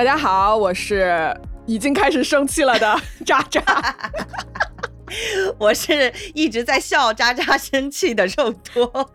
[0.00, 3.62] 大家好，我是已经开始生气了的 渣渣。
[5.60, 9.10] 我是一直在笑渣渣生气的肉多。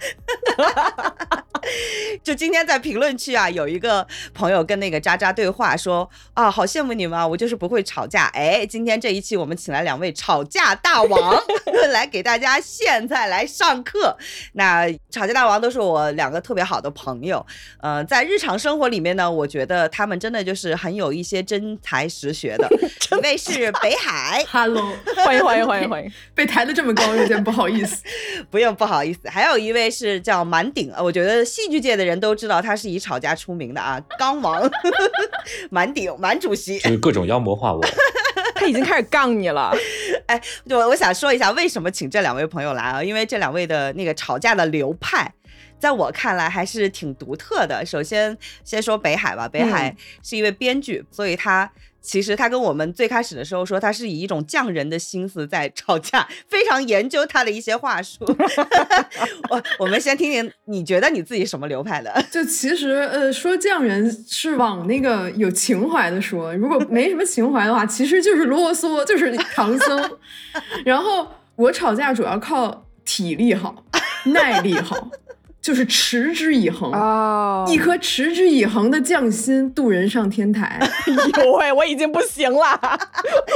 [2.23, 8.25] 就今天在评论区啊，有一个朋友跟那个渣渣对话说啊，好羡慕你们啊，我就是不会吵架。
[8.33, 11.43] 哎，今天这一期我们请来两位吵架大王
[11.91, 14.17] 来给大家现在来上课。
[14.53, 17.45] 那吵架大王都是我两个特别好的朋友，
[17.81, 22.69] 呃，在日常生活里面呢，我觉得他们真的就是很有一些真才实学的。
[23.11, 28.03] 一位是北海，Hello，欢迎欢迎欢迎欢迎，被抬得这么高，有点不好意思，
[28.49, 29.21] 不用不好意思。
[29.29, 31.43] 还有一位是叫满顶，我觉得。
[31.55, 34.69] 戏剧界的人都知道他是以吵架出名的啊， 刚王
[35.71, 37.81] 满顶满主席，就是各种妖魔化我。
[38.55, 39.73] 他已经开始杠你了。
[40.27, 43.01] 哎，我我想说一下为什么请这两位朋友来啊？
[43.01, 45.33] 因为这两位的那个吵架的流派，
[45.79, 47.85] 在我看来还是挺独特的。
[47.85, 51.71] 首先先说北海吧，北海是一位编剧，所以他。
[52.05, 58.23] 其实他跟我们最开始的时候说，他是以一种匠人的心思在吵架，非常研究他的一些话术。
[59.49, 62.23] 我我们先听听，你觉得你自己什么流派的？
[62.31, 70.17] 就其实呃，说匠人是往那个有情怀的说，如果没什么情怀的话，其实就是啰嗦，就是唐僧。
[70.85, 73.83] 然后我吵架主要靠体力好，
[74.25, 75.09] 耐力好。
[75.65, 80.79] 就是持之以恒啊，一颗持之以恒的匠心渡人上天台。
[81.41, 82.79] 呦喂，我已经不行了，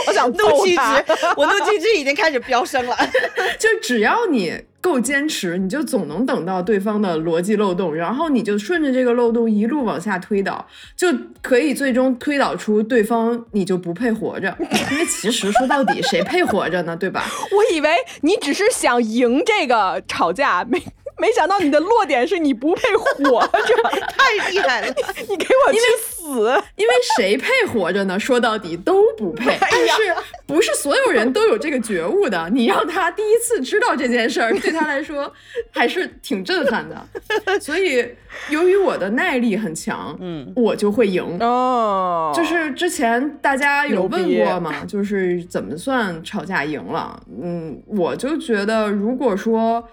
[0.08, 0.82] 我想怒气值，
[1.38, 2.98] 我怒气值已经开始飙升了。
[3.60, 10.66] 就只要你够坚持，你就总能等到对方的逻辑漏洞，然后你就顺着这个漏洞一路往下推导，
[10.98, 11.08] 就
[11.44, 14.58] 可以最终推导出对方你就不配活着。
[14.92, 16.96] 因为其实说到底，谁配活着呢？
[16.98, 17.24] 对吧？
[17.52, 20.82] 我以为你只是想赢这个吵架，没。
[21.20, 23.76] 没想到你的落点是你不配活着，
[24.18, 24.88] 太厉害了！
[25.28, 26.64] 你给我去死！
[26.76, 28.20] 因为谁配活着呢？
[28.20, 29.58] 说到底都不配。
[29.60, 32.50] 但是不是所有人都有这个觉悟的？
[32.54, 35.32] 你让他第一次知道这件事儿，对他来说
[35.72, 37.60] 还是挺震撼的。
[37.60, 38.08] 所以，
[38.50, 41.38] 由于我的耐力很强，嗯，我就会赢。
[41.42, 47.22] 哦，就是之前大家有问过吗，就是怎么算吵架赢了？
[47.42, 49.84] 嗯，我就觉得，如果说。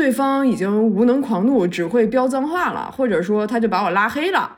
[0.00, 4.56] 对方已经无能狂怒，只会飙脏话了，或者说他就把我拉黑了，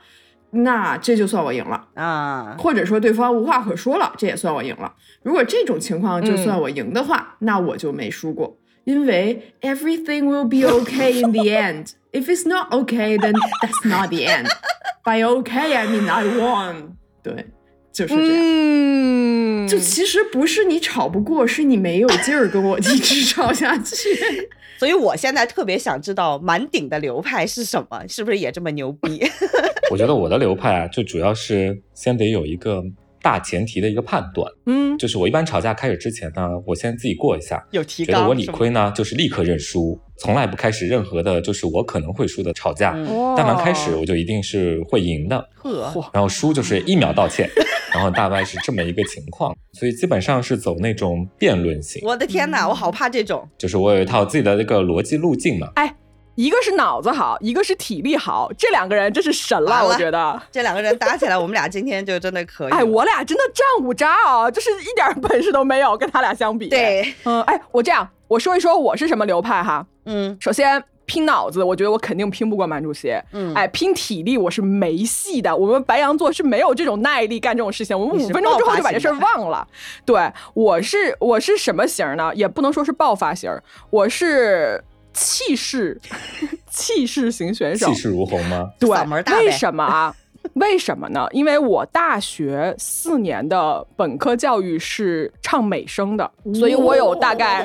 [0.50, 2.54] 那这就算我赢了啊。
[2.60, 4.92] 或者说对方无话可说了，这也算我赢了。
[5.25, 11.86] 如果这种情况就算我赢的话，那我就没输过，因为 everything will be okay in the end.
[12.12, 14.47] If it's not okay, then that's not the end.
[15.04, 16.92] By okay, I mean I won.
[17.20, 17.47] 对，
[17.92, 19.66] 就是这样。
[19.66, 24.48] 就其实不是你吵不过，是你没有劲儿跟我一直吵下去。
[24.82, 29.25] 所以我现在特别想知道满顶的流派是什么，是不是也这么牛逼？
[29.93, 32.82] 我觉得我的流派啊，就主要是先得有一个
[33.22, 39.97] 大前提的一个判断，嗯，就是我一般吵架开始之前呢，我先自己过一下，有提觉得我理亏呢，就是立刻认输。
[40.19, 42.93] 从来不开始任何的，就是我可能会输的吵架。
[43.37, 45.49] 但凡开始，我就一定是会赢的。
[46.12, 47.49] 然后输就是一秒道歉。
[47.94, 52.03] 然后大概是这么一个情况，所以基本上是走那种辩论型。
[52.06, 53.48] 我的天哪，我好怕这种。
[53.58, 55.69] 就是我有一套自己的那个逻辑路径嘛。
[55.75, 55.94] 哎，
[56.34, 60.42] 一个是脑子好，一个是体力好，这两个人真是神了，我觉得。
[60.50, 62.72] 这两个人搭起来，我们俩今天就真的可以。
[62.72, 66.69] 哎，我俩真的战五渣啊，就是一点本事都没有，跟他俩相比。
[66.69, 68.08] 对，嗯，哎，我这样。
[68.28, 79.66] 我说一说我是什么流派哈，嗯，首先拼脑子，我觉得我肯定拼不过满主席，嗯，哎，拼体力我是没戏的，我们白羊座是没有这种耐力干这种事情，我们五分钟之后就把这事儿忘了。
[80.04, 82.32] 对，我是我是什么型呢？
[82.34, 83.50] 也不能说是爆发型，
[83.90, 84.82] 我是
[85.12, 86.00] 气势
[86.70, 88.70] 气势型选手，气势如虹吗？
[88.78, 88.88] 对，
[89.34, 90.14] 为什么啊？
[90.54, 91.24] 为什么呢？
[91.30, 97.64] 因为我大学四年的本科教育是唱美声的，所以我有大概，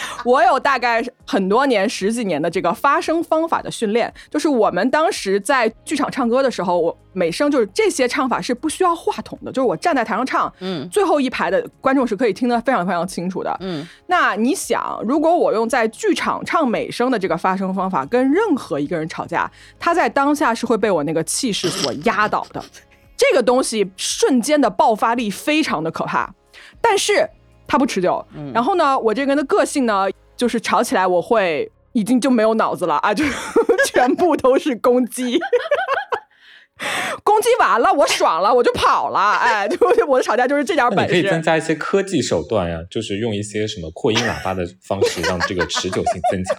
[0.24, 4.12] 我有大概很多年十几年的这个发声方法的训练。
[4.30, 13.86] 就是我们当时在剧场唱歌的时候，我美声就是这些唱法是不需要话筒的，就是我站在台上唱，嗯，最后一排的观众是可以听得非常非常清楚的，嗯。
[14.06, 21.24] 那你想，如果我用在剧场唱美声的这个发声方法跟任何一个人吵架，他在当下是会被我那个。
[21.28, 22.64] 气势所压倒的，
[23.14, 26.32] 这个东西瞬间的爆发力非常的可怕，
[26.80, 27.28] 但是
[27.68, 28.26] 它不持久。
[28.52, 33.24] 然后呢，我这个人的个性呢，就是吵起来我会已经就没有脑子了啊，就
[33.86, 35.38] 全部都是攻击，
[37.22, 39.76] 攻击完了我爽了我就跑了，哎，就
[40.06, 41.12] 我的吵架就是这点本事。
[41.12, 46.56] 可以增加一些科技手段呀，就是用一些什么扩音喇叭的方式，让这个持久性增强。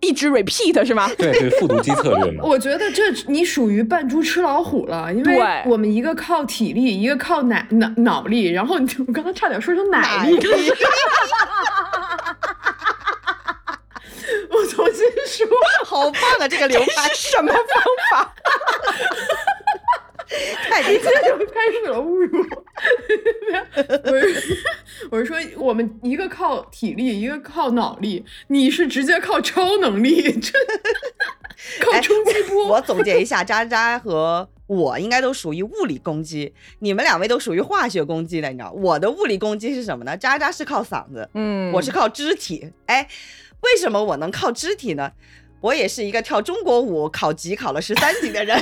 [0.00, 1.10] 一 一直 repeat 是吗？
[1.16, 2.44] 对对，复读机策略嘛。
[2.46, 10.38] 我觉得这你属于扮猪吃老虎了，因为我们一个靠体力，一个靠脑脑脑力，然后你我刚才差点说成奶力。
[14.50, 15.46] 我重新说，
[15.84, 16.48] 好棒啊！
[16.48, 17.62] 这个流派什么方
[18.10, 18.34] 法？
[20.68, 22.44] 太直接就开始了侮辱。
[24.10, 24.58] 我是
[25.10, 30.58] 我是说，我们一个靠体力，一个靠脑力，你是直接靠超能力，这
[31.84, 32.68] 靠冲击波。
[32.68, 38.72] 我总结一下，渣渣和我应该都属于物理攻击，你们两位都属于化学攻击的，你知道？
[38.72, 40.16] 我的物理攻击是什么呢？
[40.16, 42.72] 渣渣是靠嗓子，嗯，我是靠肢体。
[42.86, 43.06] 哎，
[43.60, 45.12] 为什么我能靠肢体呢？
[45.60, 48.60] 我也是一个跳中国舞考级考了十三级的人。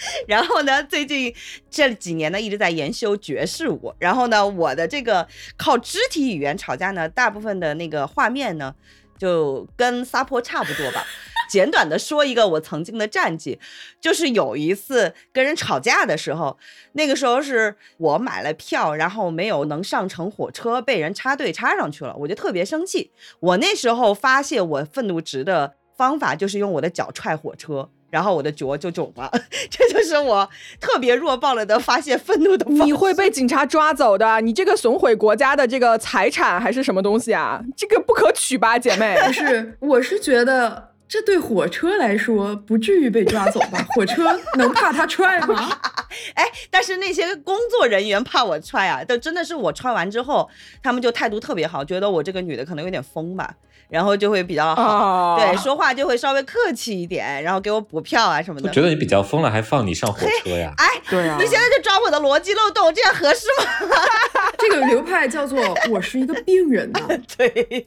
[0.26, 1.34] 然后呢，最近
[1.70, 3.94] 这几年呢一直在研修爵士舞。
[3.98, 5.26] 然后呢，我的这个
[5.56, 8.74] 靠肢体语言吵架呢，大部分的那个画面呢，
[9.18, 11.04] 就跟撒泼差不多吧。
[11.50, 13.58] 简短的说一个我曾经的战绩，
[14.00, 16.56] 就是有一次跟人吵架的时候，
[16.92, 23.10] 那个时候是我买了票，然后没有能上乘火车，被人插队插上去了，我就特别生气。
[23.40, 27.90] 我那时候发泄我愤怒值的方法就是用我的脚踹火车。
[28.10, 29.30] 然后我的脚就肿了，
[29.70, 30.48] 这就是我
[30.80, 32.82] 特别弱爆了的发泄愤怒的方式。
[32.82, 37.62] 你会被警察抓走的，你这个损毁国家的这个财产还是什么东西啊？
[37.76, 39.16] 这个不可取吧，姐妹？
[39.24, 43.86] 不是， 我是觉得这对火车来说不至于被抓走吧？
[43.90, 45.78] 火车能怕他踹吗？
[46.34, 50.48] 哎，但是那些工作人员怕我踹啊，都真的是我踹完之后，
[50.82, 53.54] 他们就态度特别好，觉得我这个女的可能有点疯吧。
[53.90, 58.68] 然后就会比较好，对，说话就会稍微客气一点，然后给我补票啊什么的。
[58.68, 60.72] 我觉得你比较疯了，还放你上火车呀？
[60.78, 63.90] 哎，对啊，你现在就抓我的逻辑漏洞，这样合适吗？
[64.58, 65.58] 这个流派叫做
[65.90, 67.00] 我是一个病人呢。
[67.36, 67.84] 对，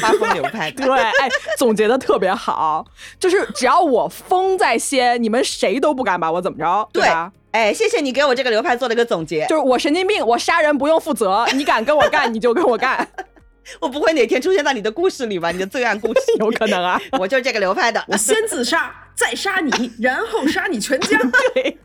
[0.00, 0.70] 发疯流派。
[0.70, 2.84] 对，哎，总结的特别好，
[3.18, 7.32] 就是只要我疯在先，你们谁都不敢把我怎么着，对吧？
[7.52, 13.08] 哎，谢谢你给我这个流派做了个总结，就是我神经病，我杀人不用负责，你敢跟我干，你就跟我干。
[13.80, 15.50] 我不会哪天出现在你的故事里吧？
[15.50, 17.00] 你的罪案故事有可能啊！
[17.18, 21.18] 我就是这个流派的，我先自杀，再杀你， 然后杀你全家。
[21.54, 21.78] 对，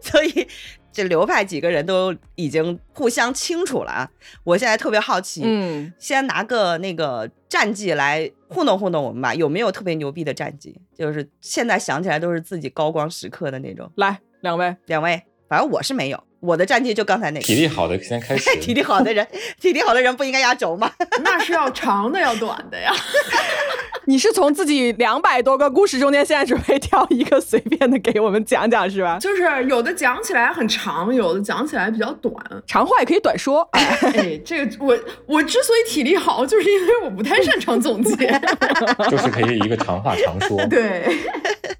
[0.00, 0.46] 所以
[0.92, 4.10] 这流派几个人都已经互相清楚了啊！
[4.44, 10.74] 我现在特别好奇，嗯，先拿个那个战绩来糊弄糊弄我们吧，有没有特别牛逼的战绩？
[10.96, 13.90] 就是现在想起来都是自己高光时刻的那种。
[13.96, 16.22] 来，两位，两位，反正我是没有。
[16.40, 18.54] 我的战绩就刚才那个，体力好的先开始。
[18.60, 19.26] 体力好的人，
[19.60, 20.90] 体力好的人不应该压轴吗？
[21.24, 22.92] 那是要长的，要短的呀。
[24.08, 29.18] 你是从自己两百多个故事中间，现在准备挑一个随便的给我们讲讲是吧？
[29.18, 32.32] 就是有的讲起来很长，有的讲起来比较短。
[32.66, 33.68] 长话也可以短说。
[33.72, 34.96] 哎，这个我
[35.26, 38.40] 我之所以体力好，就是因为我不太擅长总结。
[39.10, 40.64] 就是可以一个长话长说。
[40.66, 41.18] 对。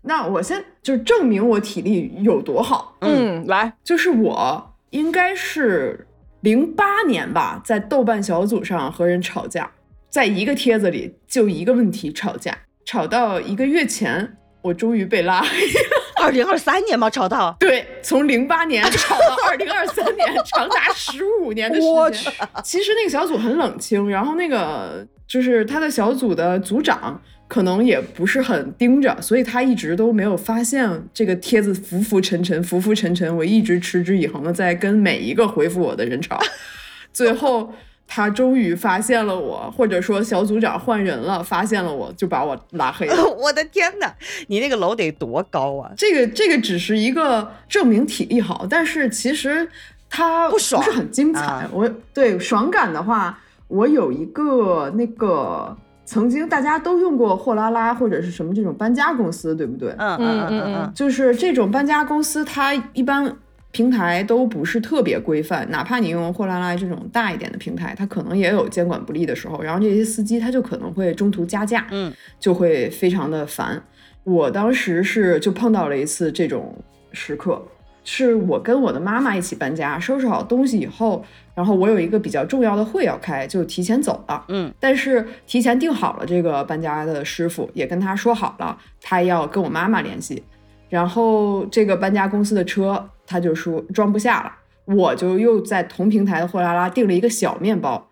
[0.06, 2.96] 那我先就证明我体力有多好。
[3.00, 6.06] 嗯，来，就是我应该是
[6.40, 9.70] 零八年吧，在豆瓣小组上和人吵架。
[10.08, 12.56] 在一个帖子里就一个问题吵架，
[12.86, 15.96] 吵到一个月前，我终于被拉黑了。
[16.22, 17.10] 二零二三年吗？
[17.10, 22.48] 吵到对，从零八年 吵到二零二三年，长达十五年的时间。
[22.64, 33.36] 其实那个小组很冷清，然后那个就是他的小组的组长可能也不是很盯着，所以他一直都没有发现这个帖子浮浮沉沉，浮浮沉沉。
[33.36, 36.38] 我一直持之以恒的在跟每一个回复我的人吵，
[37.12, 37.72] 最后。
[38.08, 43.26] 他终于发现了我，或者说小组长换人了，发现了我就把我拉黑了。
[43.36, 44.14] 我的天哪，
[44.46, 45.90] 你那个楼得多高啊？
[45.96, 49.68] 这个这个只是一个证明体力好，但是其实
[50.08, 51.66] 它不爽，不是很精彩。
[51.72, 55.76] 我对爽感的话，我有一个那个
[56.06, 59.90] 曾经大家都用过货拉拉或者是什么这种搬家公司，对不对？
[59.98, 63.36] 嗯嗯嗯嗯，就是这种搬家公司，它一般。
[63.72, 69.60] 平台都不是特别规范，哪怕你用货拉拉这种大一点的平台，它可能也有监管不力的时候。
[69.60, 72.10] 然后这些司机他就可能会中途加价，嗯，
[72.40, 73.82] 就会非常的烦。
[74.24, 76.74] 我当时是就碰到了一次这种
[77.12, 77.62] 时刻，
[78.08, 81.24] 是我跟我的妈妈一起搬家，收拾好东西以后，
[81.56, 90.44] 然后我有一个比较重要的会要开，就提前走了，嗯，但是提前订好了这个搬家的师傅，也跟他说好了，他要跟我妈妈联系。
[90.88, 94.52] 然后这个搬家公司的车，他就说装不下了，
[94.94, 98.08] 我就又在同平台的货拉拉订了一个小面包，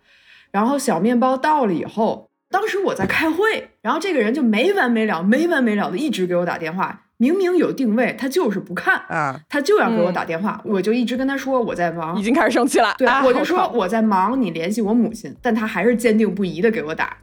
[0.51, 8.97] 然后小面包到了以后，当时我在开会，然后这个人就没完没了、没完没了的一直给我打电话，明明有定位，他就是不看。
[9.09, 13.25] 啊，他就要给我打电话，我就一直跟他说我在忙，已经开始生气了，对，啊。
[13.25, 17.17] 我就说 我在忙，你联系我母亲，但他还是坚定不移的给我打。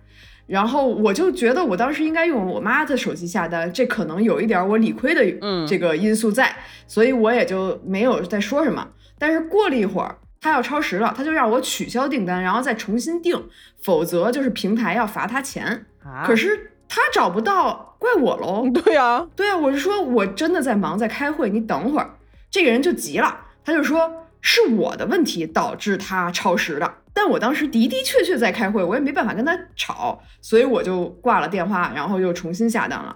[0.48, 5.22] 然后我就觉得我当时应该用我妈的手机下单，这可能有一点我理亏的
[5.66, 6.54] 这个因素在，
[6.88, 8.86] 所以我也就没有再说什么。
[9.18, 13.42] 但是过了一会儿，他要超时了，他就让我取消订单，然后再重新订，
[13.82, 15.86] 否则就是平台要罚他钱。
[16.26, 18.70] 可是他找不到，怪我喽。
[18.84, 22.18] 对呀，对呀，我是说我真的在忙，在开会，你等会儿。
[22.50, 26.96] 这个人就急了，他就说是我的问题导致他超时的。
[27.14, 33.16] 但我当时的的确确在开会，我也没办法跟他吵，所以我就挂了电话，然后又重新下单了。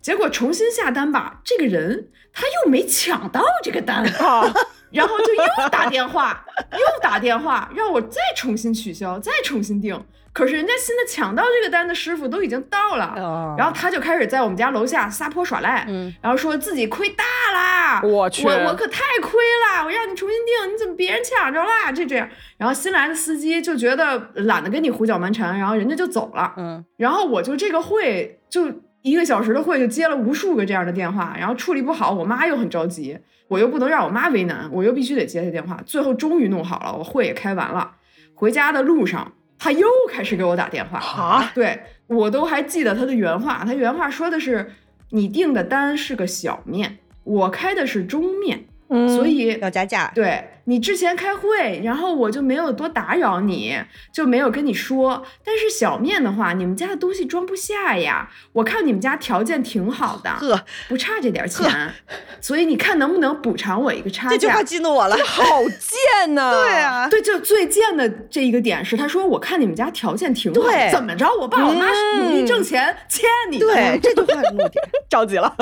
[0.00, 4.04] 结果重新下单吧，这个人他又没抢到这个单，
[4.92, 10.00] 然后就又打电话，又打电话让我再重新取消，再重新订。
[10.36, 15.86] 可是人家新的抢到这个单的师傅都已经到了，然后他就开始在我们家楼下撒泼耍赖，
[16.20, 17.24] 然后说自己亏大
[17.54, 21.90] 啦，我去，我我可太亏了，我让你重新订，你怎么别人抢着啦？
[21.90, 22.28] 这这样，
[22.58, 37.92] 然后新来的司机就觉得懒得跟你胡搅蛮缠，然后人家就走了，嗯，然后我就这个会就一个小时的会就接了无数个这样的电话，然后处理不好，我妈又很着急，我又不能让我妈为难，我又必须得接她电话，最后终于弄好了，我会也开完了，
[38.34, 39.32] 回家的路上。
[39.58, 41.52] 他又开始给我打电话啊！
[41.54, 44.72] 对我都还记得他的原话，他原话说的是
[45.10, 50.44] ：“你订的单是个小面，我开的是中面，所以要加价。”对。
[50.68, 53.78] 你之前开会，然后我就没有多打扰你，
[54.12, 55.24] 就没有跟你说。
[55.44, 58.28] 但是小面的话，你们家的东西装不下呀。
[58.52, 61.94] 我看你们家条件挺好的，呵，不差这点钱，
[62.40, 64.36] 所以你看能不能补偿我一个差价？
[64.36, 66.50] 这句话激怒我了，好贱呐！
[66.50, 71.28] 对啊，对，就最贱的这一个点是，他说我看你们家条件挺好，怎么着？
[71.38, 71.86] 我爸我妈
[72.18, 73.66] 努力挣钱，欠你的。
[73.66, 74.72] 对，这句话是目的，
[75.08, 75.54] 着急了。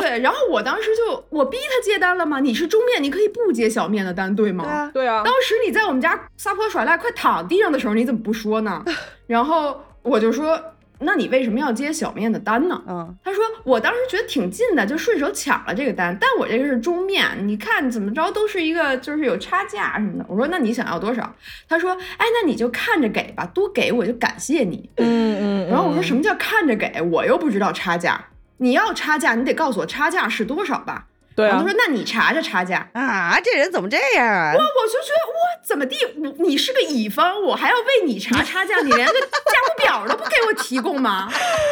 [0.00, 2.40] 对，然后我当时就我逼他接单了吗？
[2.40, 4.34] 你是中面，你可以不接小面的单。
[4.42, 4.90] 对吗？
[4.94, 8.84] 对啊，当时你在我们家撒泼耍赖，快躺地上的时候，你怎么不说呢？
[9.26, 10.60] 然后我就说，
[11.00, 12.82] 那你为什么要接小面的单呢？
[12.88, 20.24] 嗯，他说我当时觉得挺近的，就顺手抢了这个单，但我这个是中面，你看怎么着都是一个就是有差价什么的。
[20.28, 21.34] 我说那你想要多少？
[21.68, 24.90] 他说，哎，那你就看着给吧，多给我就感谢你。
[24.96, 25.68] 嗯嗯。
[25.68, 27.00] 然后我说什么叫看着给？
[27.02, 28.22] 我又不知道差价，
[28.58, 31.06] 你要差价，你得告诉我差价是多少吧。
[31.40, 35.96] 对啊，他说：“那你查查差价啊，这人怎么这样啊？”我我就觉得我怎么地，
[36.42, 39.26] 你是个乙方，我还要为你查差价，你连个价
[39.68, 41.30] 目表都不给我提供吗？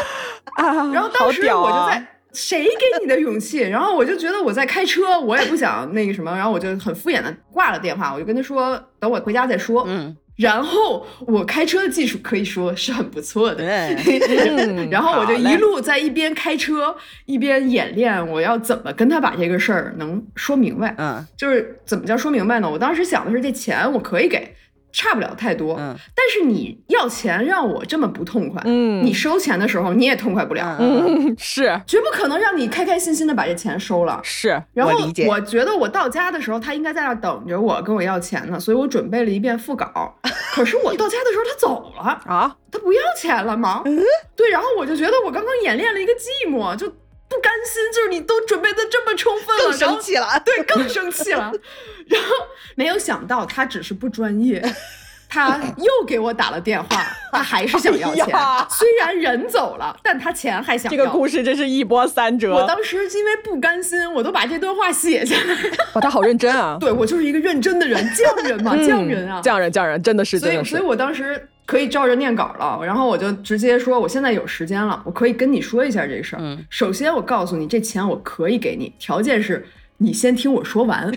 [0.57, 0.91] 啊！
[0.93, 3.59] 然后当时我就在，谁给你的勇气？
[3.61, 10.17] 然后我就觉得我在开车，我也不想那个什么，然后我就很敷衍的挂了电话，我就跟他说：“等我回家再说。”嗯。
[10.39, 13.65] 然后我开车的技术可以说是很不错的，
[14.89, 20.95] 然后我就一路在一边开车一边演练，我要怎么跟他把这个事儿能说明白？
[20.97, 22.71] 嗯，就是怎么叫说明白呢？
[22.71, 24.55] 我当时想的是这钱我可以给。
[24.99, 34.61] 差不了太多，嗯，但是你要钱让我这么不痛快，嗯，你收钱的时候你也痛快不了，嗯，是绝不可能让你开开心心的把这钱收了，是。
[34.75, 34.93] 然后
[35.29, 40.19] 我觉得我到家的时候他应该在那等着我跟我要钱呢，所以我准备了一遍副稿。
[40.53, 43.83] 可是我到家的时候他走了啊，他不要钱了吗？
[43.85, 44.03] 嗯，
[44.35, 44.51] 对。
[44.51, 46.93] 然后我就觉得我刚刚演练了一个寂寞，就。
[47.29, 51.53] 不甘心，就是你都准备的这么充分了，更生气了， 对，更生气了。
[52.09, 52.29] 然后
[52.75, 54.63] 没有想到他只是不专业，
[55.29, 58.27] 他又给我打了电话， 他还是想要钱。
[58.71, 60.97] 虽然人走了，但他钱还想要。
[60.97, 62.55] 这个故事真是一波三折。
[62.55, 65.55] 我当时因为不甘心，我都把这段话写下来。
[65.93, 66.79] 哇，他好认真啊！
[66.81, 71.49] 对我就是一个认真的人，匠人嘛，匠人啊，匠人，匠人，真的是，所以，所以我当时。
[71.69, 76.39] 可以照着念稿了，然后我就直接说，我现在有时间了，我可以跟你说一下这事儿。
[76.41, 81.13] 嗯，首先我告诉你，这钱我可以给你，条件是你先听我说完，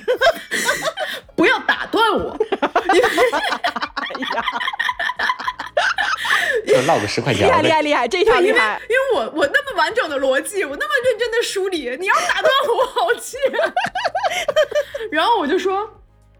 [1.37, 2.37] 不要打断我。
[2.59, 2.97] 哎
[4.19, 4.43] 呀，
[6.67, 13.37] 就唠个十块钱，厉害厉害厉害，这条厉害，因为我我那么完整的逻辑，我那么认真的梳理，你要打断我，好气。
[15.13, 15.89] 然后我就说，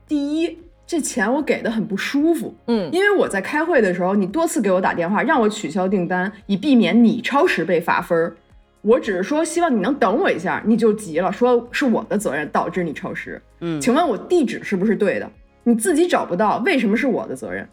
[0.05, 0.60] 第一。
[0.91, 8.35] 这钱我给的很不舒服，嗯，因为我在开会的时候，你多次给我打电话让我取消订单，以避免你超时被罚分儿。
[8.81, 13.41] 我只是说希望你能等我一下，你就急了，说是我的责任导致你超时。
[13.61, 15.31] 嗯，请问我地址是不是对的？
[15.63, 17.65] 你自己找不到，为什么是我的责任？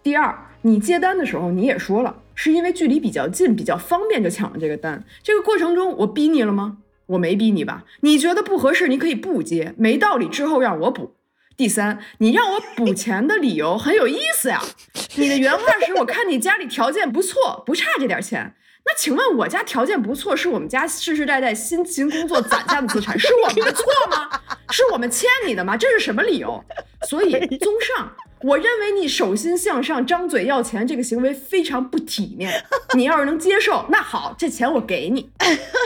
[0.00, 5.02] 第二，你接单的时候你也说了，是因为距离比较近，比较方便就抢了这个单。
[5.24, 6.76] 这个过程中我逼你了吗？
[7.06, 7.82] 我没逼你吧？
[8.02, 11.14] 你觉得不合适，你可以不接，没道理之后让我补。
[11.62, 14.60] 第三，你让我补 钱的理由很有意思呀。
[15.14, 18.56] 你的原话是我看你家里条件不错，不差这点钱。
[18.84, 24.28] 那请问我家条件不错，是我们家世世代代辛勤工作攒下的资产，是我们的错吗？
[24.70, 25.76] 是我们欠你的吗？
[25.76, 26.64] 这是什么理由？
[27.08, 28.12] 所以综上，
[28.42, 32.52] 我认为你手心向上、张嘴要钱这个行为非常不体面。
[32.94, 35.30] 你要是能接受，那好，这钱我给你。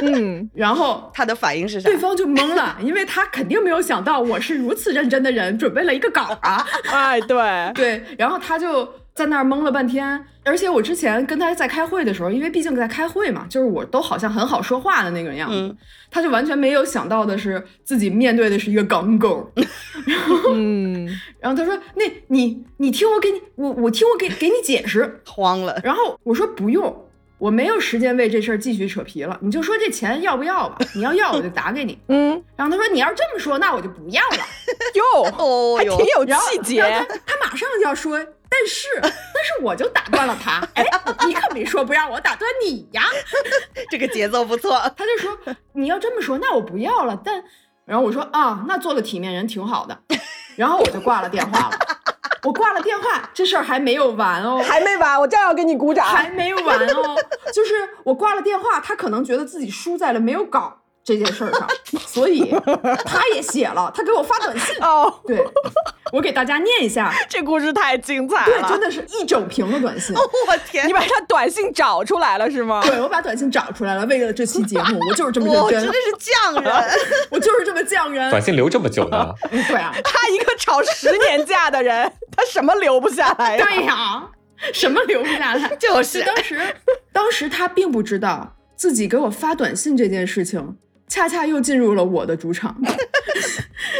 [0.02, 1.88] 嗯， 然后他的反应是啥？
[1.88, 6.66] 对方就懵了， 因为他肯定没有想到我是如此认真的人，准备了一个稿啊。
[6.90, 8.88] 哎，对对，然后他就。
[9.16, 15.74] 在那儿懵了半天，而且我之前跟他在开会的时候，因为毕竟在开会嘛，就是我都好像很好说话的那个样子，
[16.10, 19.50] 他就完全没有想到的是自己面对的是一个港狗，
[20.04, 20.54] 然后，
[21.40, 25.20] 然后他说：“那你你听我给你我我听我给给你解释。
[25.26, 27.08] ”慌了，然后我说不用，
[27.38, 30.76] 我没有时间为这事儿继续扯皮了，你就说这钱要不要吧？
[30.94, 31.98] 你要要我就打给你。
[32.08, 34.44] 嗯，然后他说：“你要是这么说，那我就不要了。”
[34.94, 36.82] 哟，还挺有气节。
[37.24, 38.22] 他马上就要说。
[38.48, 40.66] 但是，但是我就打断了他。
[40.74, 40.84] 哎，
[41.26, 43.02] 你可没说不让我打断你呀。
[43.90, 44.78] 这个节奏不错。
[44.96, 45.36] 他就说
[45.72, 47.20] 你要这么说，那我不要了。
[47.24, 47.42] 但，
[47.84, 49.98] 然后我说啊，那做个体面人挺好的。
[50.56, 51.78] 然后我就挂了电话了。
[52.44, 56.06] 我挂了电话，这事儿还没有完哦，还没完，我正要给你鼓掌。
[56.06, 57.16] 还没完哦，
[57.52, 57.74] 就是
[58.04, 60.82] 我挂了电话，他可能觉得自己输在了没有搞。
[61.02, 61.68] 这件事儿上，
[62.04, 62.52] 所以
[63.04, 65.20] 他也写了，他给我发短信哦。
[65.24, 65.36] 对，
[66.16, 70.16] 我给大家念一下， 这故事太精彩了，对，真的是一整屏的短信。
[70.16, 72.82] 我天，你把他短信找出来了是吗？
[72.82, 76.84] 对，我把短信找出来了，为了这期节目， 我就是这么认真，真的是匠人，
[77.28, 78.30] 我就是这么匠人。
[78.30, 79.30] 短信留这么久呢？
[79.50, 83.58] 对啊，他一个吵十年架的人，他什么留不下来？
[83.58, 84.26] 对呀，
[84.72, 85.76] 什么留不下来？
[85.76, 86.76] 就是当时，
[87.12, 90.78] 当时他并不知道自己给我发短信这件事情。
[91.08, 92.76] 恰恰又进入了我的主场，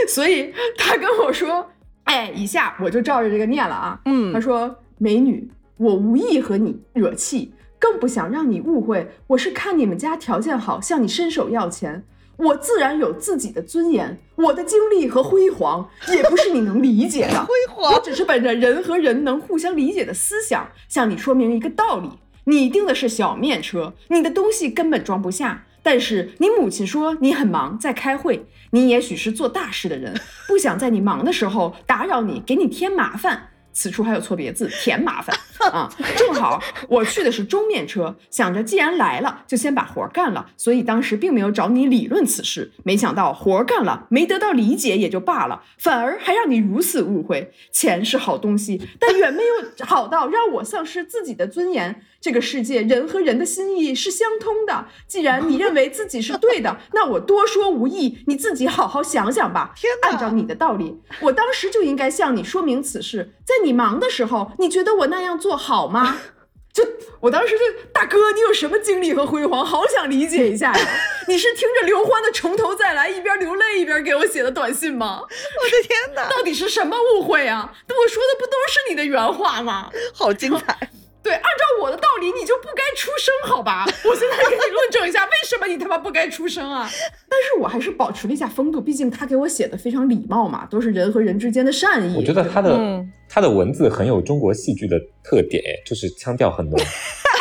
[0.09, 1.71] 所以他跟我说
[2.07, 12.03] ：“哎，以下我就照着这个念了啊。”嗯，他说：“美女，我无意和你惹气，更不想让你误会，我是看你们家条件好，向你伸手要钱。
[12.39, 17.45] 我自然有自己的尊严，我的经历和辉煌也不是你能理解的。
[17.45, 22.11] 辉煌，我只是本着人和人能互相理解的思想，向你说明一个道理：
[22.45, 28.45] 你订的是小面车，你的东西根本装不下。”但是你母亲说你很忙，在开会。
[28.77, 30.15] 你也许是做大事的人，
[30.47, 33.49] 不想在你忙的时候打扰你，给你添麻烦。
[33.73, 35.37] 此处还有错别字，添麻烦
[35.71, 35.91] 啊！
[36.17, 42.73] 正好我去的是中面车，想着既然来了，就先把活干了，所以当时并没有找你理论此事。
[42.85, 47.53] 没想到活干了，没得到理解也就罢了，反而还让你如此误会。
[47.71, 52.03] 钱是好东西，但远没有好到让我丧失自己的尊严。
[52.21, 54.87] 这个世界人和人的心意是相通的。
[55.07, 59.75] 既然你认为自己是对的，那我多说无益，你自己好好想想吧。
[60.03, 63.33] 按照你的道理，我当时就应该向你说明此事。
[63.45, 66.19] 在你忙的时候，你觉得我那样做好吗？
[66.77, 66.87] 就
[67.21, 69.65] 我当时就大哥，你有什么经历和辉煌？
[69.65, 70.89] 好想理解一下呀！
[71.27, 75.23] 你是听着刘欢的《从头再来》，一边流泪一边给我写的短信吗？
[75.25, 76.29] 我的天哪！
[76.29, 77.73] 到底是什么误会啊？
[77.89, 79.91] 我说的不都是你的原话吗？
[80.13, 80.91] 好精彩。
[81.27, 83.85] 对，按照我的道理，你就不该出声，好吧？
[84.05, 86.89] 我现在给你论证一下，为什么你他妈不该出声啊？
[87.29, 92.17] 但是我还是保持了一下风度，毕竟他给我写的非常礼貌嘛，都是人和人之间的善意。
[92.17, 96.79] 我觉得他的他的文字很有中国戏剧的特点，就是腔调很浓。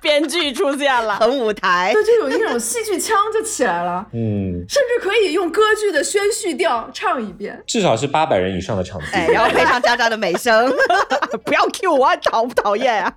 [0.00, 10.72] 编剧出现了，很舞台，对，就有一种戏剧腔就起来了，嗯，甚至可以用歌剧的宣叙调唱一遍，至少是八百人以上的场哎，然后配上渣渣的美声，
[11.44, 13.14] 不要 Q 我，讨不讨厌呀？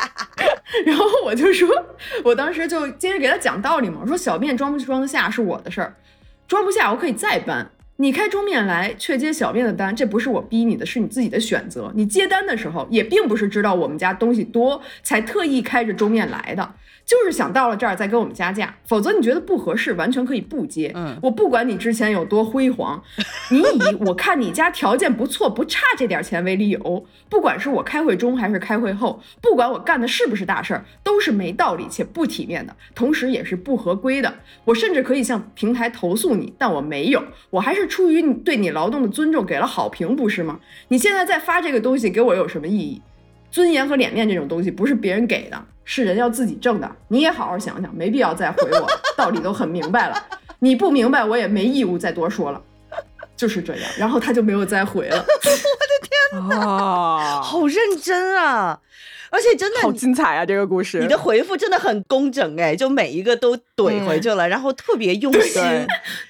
[0.86, 1.68] 然后我就说，
[2.24, 5.94] 我当时就接着给他讲道理嘛，我说小面装不装得下是我的事儿，
[6.48, 7.70] 装不下我可以再搬。
[7.96, 11.92] 你开中面来，却接小面的单，这不是我逼你的，是你自己的选择。
[11.94, 16.74] 你接单的时候，也并不是知道我们家东西多才特意开着中面来的。
[17.04, 20.90] 就是想到了这儿再给我们加价，否则你觉得不合适，完全可以不接。
[20.94, 23.02] 嗯，我不管你之前有多辉煌，
[23.50, 34.32] 你以 我看你家条件不错，不差这点钱为理由，不管是我开会中还是开会后，不管我干的是不是大事儿，都是没道理且不体面的，同时也是不合规的。
[34.64, 40.60] 我甚至可以向平台投诉你，但我没有，我还是出于对你劳动的尊重给了好评，不是吗？
[40.88, 43.02] 你现在再发这个东西给我有什么意义？
[43.52, 46.90] 尊严和脸面这种东西不是别人给的，是人要自己挣的。
[47.08, 50.26] 你也好好想想，没必要再回我，道理都很明白了。
[50.60, 52.62] 你不明白，我也没义务再多说了，
[53.36, 53.90] 就是这样。
[53.98, 55.16] 然后他就没有再回了。
[55.16, 58.80] 我的天哪，好认真啊！
[59.30, 61.00] 而且真的好精彩啊，这个故事。
[61.00, 65.62] 你的回复真的很工整哎，就每一个都怼回去了，然后特别用心，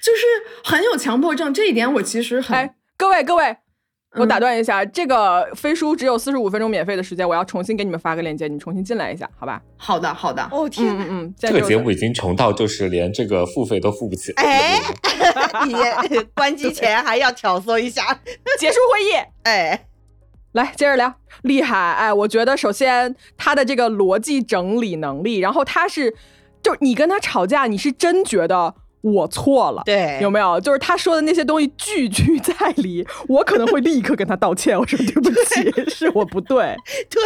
[0.01, 0.25] 就是
[0.63, 1.53] 很有强迫症。
[1.53, 2.57] 这一点我其实很……
[2.57, 3.57] 哎，各位各位。
[4.15, 9.61] 我打断一下，这个飞书只有四十五分钟免费的时间，我要重新给你们发个链接，你们重新进来一下，好吧？
[9.75, 10.47] 好的，好的。
[10.51, 14.31] 哦天，嗯嗯，这个节目已经穷到就是连这个付费都付不起。
[14.33, 14.79] 哎，
[15.65, 15.73] 你
[16.35, 18.19] 关机前还要挑唆一下，
[18.59, 19.23] 结束会议。
[19.43, 19.85] 哎，
[20.51, 21.75] 来接着聊，厉害！
[21.75, 26.15] 哎，我觉得首先他的这个逻辑整理能力，然后他是，
[26.61, 28.75] 就你跟他吵架，你是真觉得。
[29.03, 30.57] 我错了，对，有没有？
[30.61, 36.73] 就是他说的那些东西句句在理，我可能会立刻跟他道歉，我说对不起，是我不对。
[37.11, 37.21] 对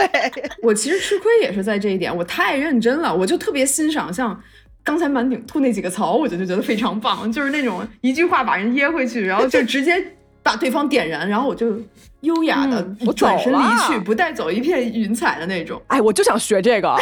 [0.64, 4.42] 我其实吃亏也是在这一点，我太认真了，我就特别欣赏像
[4.84, 10.04] 刚才满顶吐那几个槽，我就就觉得非常棒，就是那种一句话把人噎回去，然后就直接
[10.42, 11.80] 把对方点燃，然后我就
[12.22, 12.82] 优雅的
[13.16, 15.80] 转身离去，不带走一片云彩的那种。
[15.88, 16.98] 哎，我就想学这个。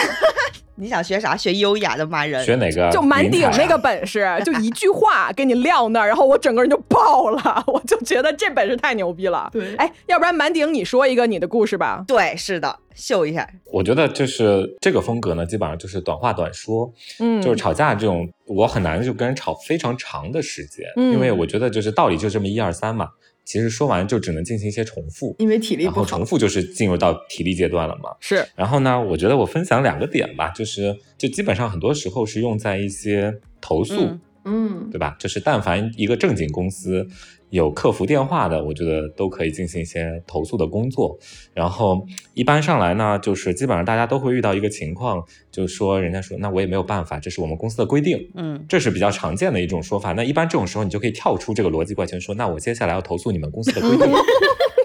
[0.78, 1.36] 你想学啥？
[1.38, 2.44] 学优雅的骂人？
[2.44, 2.90] 学哪个？
[2.92, 7.64] 就满顶那个本事，就一句话给你撂那儿，然后我整个人就爆了。
[7.68, 9.50] 我就觉得这本事太牛逼了。
[9.54, 12.04] 对，哎，要不然满顶你说一个你的故事吧。
[12.08, 13.48] 对，是的，秀一下。
[13.72, 16.92] 我觉得就是这个风格呢，基本上就是短话短说。
[17.20, 23.10] 嗯，就是吵架这种，我很难就跟人吵非常长的时间，因为我觉得就是道理就这么一二三嘛。
[23.46, 25.96] 其实说完就只能进行一些重复，因为体力不好。
[25.96, 28.10] 然后重复就是进入到体力阶段了嘛。
[28.20, 28.46] 是。
[28.56, 35.16] 然后呢，我觉得我分享两个点吧，就是就基本上很多时候是用在一些投诉，嗯，对吧？
[35.20, 37.08] 就是但凡一个正经公司。
[37.56, 41.18] 有客服电话的，我觉得都可以进行一些投诉的工作。
[41.54, 50.12] 然后一般上来呢，就是基本上大家都会遇到一个情况，就是说人家说那我也没有办法，这是我们公司的规定，嗯，这是比较常见的一种说法。
[50.12, 54.06] 那一般这种时候，你就可以跳出这个逻辑怪圈，说那我接下来要投诉你们公司的规定。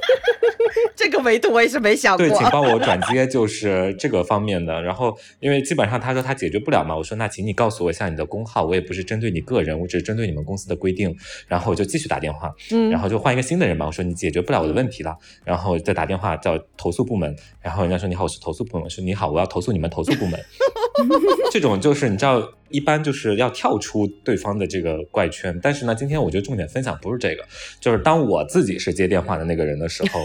[1.03, 2.29] 这个维度我也是没想过。
[2.29, 4.83] 对，请帮我转接，就是这个方面的。
[4.83, 11.17] 然后，因为基本上他说他解决不了嘛，我说那请你告诉我一下你的工号，我也不是针对你个人，我只是针对你们公司的规定。
[11.47, 13.87] 然后我就继续打电话，嗯，然后就换一个新的人嘛。
[13.87, 17.35] 我说你解决不了我的问题了，然后再打电话叫投诉部门。
[17.63, 18.85] 然后人家说你好，我是投诉部门。
[18.85, 20.39] 我说你好，我要投诉你们投诉部门。
[21.51, 25.59] 这种就是你知道，一般就是要跳出对方的这个怪圈。
[25.63, 27.43] 但是呢，今天我觉得重点分享不是这个，
[27.81, 30.21] 就是当我自己是接电话的那个人的时候。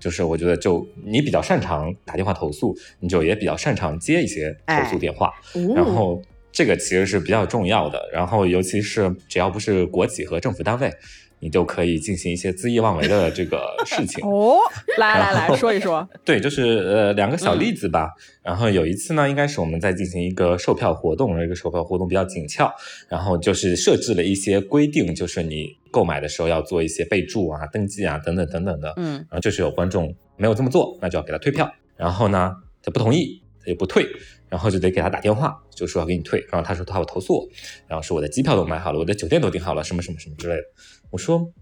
[0.00, 5.32] 就是我觉得，就你比较擅长打电话投诉，你就也比较擅长接一些投诉电话，
[5.76, 8.00] 然后这个其实是比较重要的。
[8.12, 10.90] 然后尤其是只要不是国企和政府单位。
[11.40, 14.56] 你就可以进行一些恣意妄为的这个事情 哦。
[14.98, 18.10] 来来来说一说，对，就是呃两个小例子吧。
[18.42, 22.72] 然后有一次呢，应该是我们在进行一个售票活动，这个售票活动比较紧俏，
[23.08, 28.92] 然后就是设置了一些规定，就是你购买的时候要做一些备注啊、登记啊等等等等的。
[28.96, 31.70] 嗯，然后就是有观众没有这么做，那就要给他退票。
[31.96, 34.06] 然后呢，他不同意，他就不退，
[34.48, 36.40] 然后就得给他打电话，就说要给你退。
[36.50, 37.48] 然后他说他要投诉我，
[37.86, 40.62] 然后说我的机票都买好了，我的酒店都订好了，什么什么什么之类的。
[41.10, 41.52] 我说，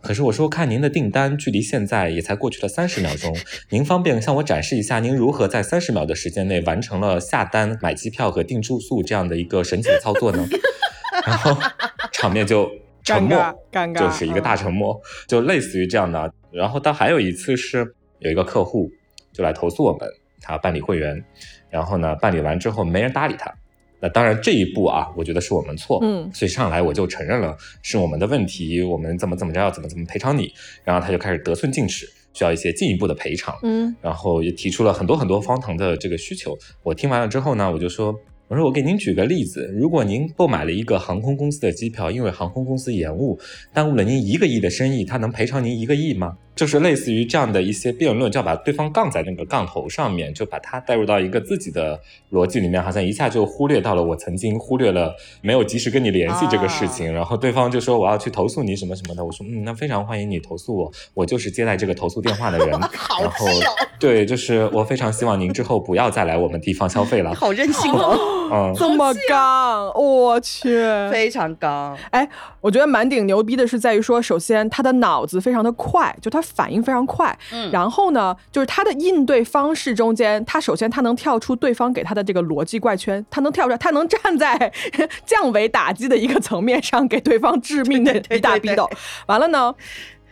[0.00, 3.36] 可是我说看您的订单距离现在也才过去了三十秒钟，
[3.70, 10.46] 您方便向我展示一下您如何在三十秒的时间内完成了下单、买机票和订住宿这样的一个神奇的操作呢？
[11.26, 11.56] 然后
[12.12, 12.70] 场面就
[13.02, 13.36] 沉默，
[13.72, 16.32] 尴尬，就是一个大沉默，就类似于这样的。
[16.52, 18.88] 然后到还有一次是有一个客户
[19.32, 20.08] 就来投诉我们，
[20.40, 21.24] 他要办理会员，
[21.70, 23.52] 然后呢办理完之后没人搭理他。
[24.06, 30.52] 那当然，这一步啊，我觉得是我们错，嗯，所以上来我就承认了是我们的问题，我们怎么怎么着要怎么怎么赔偿你，
[30.84, 36.56] 然后他就开始得寸进尺，需要一些进一步的赔偿，嗯，然后也提出了很多很多方糖的这个需求。
[36.84, 38.14] 我听完了之后呢，我就说，
[38.48, 43.36] 我说我给您举个例子，如果您购买了一个航空公司的机票，因为航空公司延误
[43.72, 46.36] 耽误了您一个亿的生意，他能赔偿您一个亿吗？
[46.54, 57.12] 就是类似于这样的一些辩论，就要把对方杠在那个杠头上面，就把他带入到一个自己的逻辑里面，好像一下就忽略到了我曾经忽略了没有及时跟你联系这个事情。
[57.12, 62.68] 然后对方就说我要去投诉你什么什么的，我说嗯，那非常欢迎你投诉我，我就是接待这个投诉电话的人。
[62.70, 62.80] 然
[63.28, 63.46] 后
[63.98, 67.34] 对，就是我非常希望您之后不要再来我们地方消费了。
[67.36, 68.16] 好任性哦，
[68.50, 71.96] 嗯，这么刚，我去，非常刚。
[72.10, 72.26] 哎，
[72.62, 76.42] 我觉得满顶牛逼的是在于说，首先他的脑子非常的快，就他。
[76.56, 84.72] 反应非常快，嗯，然后呢，就是他的应对方式中间，他首先他能跳出对方给他的这个逻辑怪圈，他能跳出来，他能站在
[85.26, 88.88] 降维打击的一个层面上给对方致命的一大逼斗。
[89.26, 89.74] 完了呢，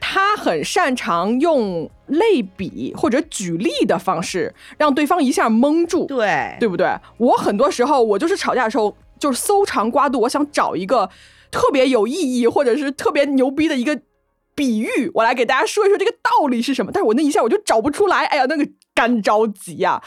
[0.06, 6.94] 他很擅长用类比或者举例的方式让对方一下蒙住，对，对不对？
[7.16, 11.08] 我很多时候我就是吵架的时候就是搜肠刮肚，我想找一个
[11.50, 14.02] 特别有意义或者是特别牛逼的一个。
[14.56, 16.92] 比喻，我来给大家说一说这个道理是什么。
[16.94, 18.64] 但是我那一下我就找不出来，哎呀，那个
[18.94, 20.00] 干着急呀！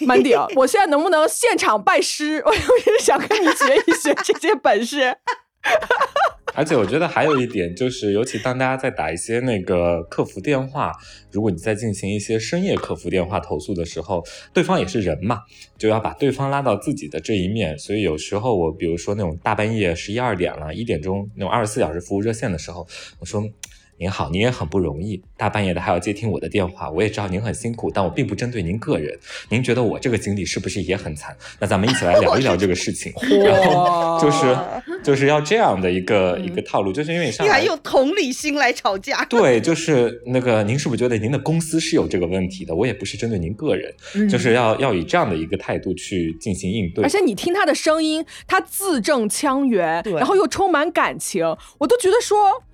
[0.00, 2.36] 满顶，我现在能不能现场拜师？
[2.44, 5.16] 我就是想跟你学一学这些本事。
[6.56, 10.92] 而且我觉得还有一点就是，尤其当大家在打一些那个客服电话，
[11.32, 14.22] 如果你在进行一些深夜客服电话投诉的时候，
[14.52, 15.40] 对方也是人嘛，
[15.76, 17.76] 就要把对方拉到自己的这一面。
[17.76, 22.86] 所以有时候我比如说那种大半夜十一二点了，一点钟那种二十四小时服务热线的时候，
[23.18, 23.42] 我说。
[23.96, 29.16] 您好，您也很不容易，大半夜的还要接听我的电话，我也知道您很辛苦，但我并不针对您个人。
[29.48, 31.34] 您觉得我这个经历是不是也很惨？
[31.60, 33.12] 那咱们一起来聊一聊这个事情。
[33.44, 34.56] 然后就是
[35.04, 39.24] 就是要这样的一个一个套路，就是因为上来用同理心来吵架。
[39.26, 42.74] 对，就是那个您是不是觉得您的公司是有这个问题的？
[42.74, 43.94] 我也不是针对您个人，
[44.28, 47.04] 就是要要以这样的一个态度去进行应对。
[47.04, 51.44] 而且你听他的声音，他字正腔圆，然后又充满感情，
[51.78, 52.64] 我都觉得说。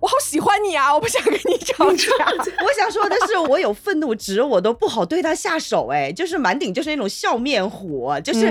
[0.00, 0.92] 我好喜欢你啊！
[0.94, 2.06] 我不想跟你吵架。
[2.64, 5.88] 我想说的是，我有愤怒值，我都不好对他下手。
[5.88, 8.50] 哎，就是满顶就是那种笑面虎，就是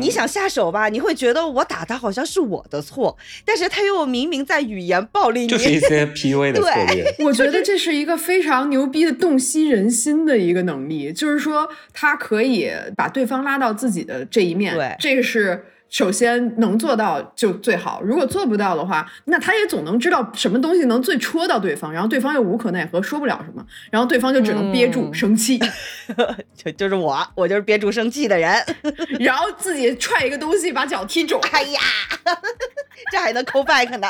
[0.00, 7.14] 你想下手吧，你会觉得我打他好像是我的错，但是他又明明在语言暴力，就是一些 PUA 的策略。
[7.20, 14.74] 我觉得这是一个非常牛逼的洞悉人心的一个能力，就是说他可以把对方拉到自己的这一面。
[14.74, 15.64] 对，这个是。
[15.90, 25.58] 首先能做到就最好，如果做不到的话，那他也总能知道什么东西能最戳到对方，然后对方又无可奈何，说不了什么，然后对方就只能憋住生气，
[26.54, 28.52] 就就是我，我就是憋住生气的人，
[29.18, 31.80] 然后自己踹一个东西把脚踢肿，哎呀，
[33.10, 34.08] 这还能 call back 呢？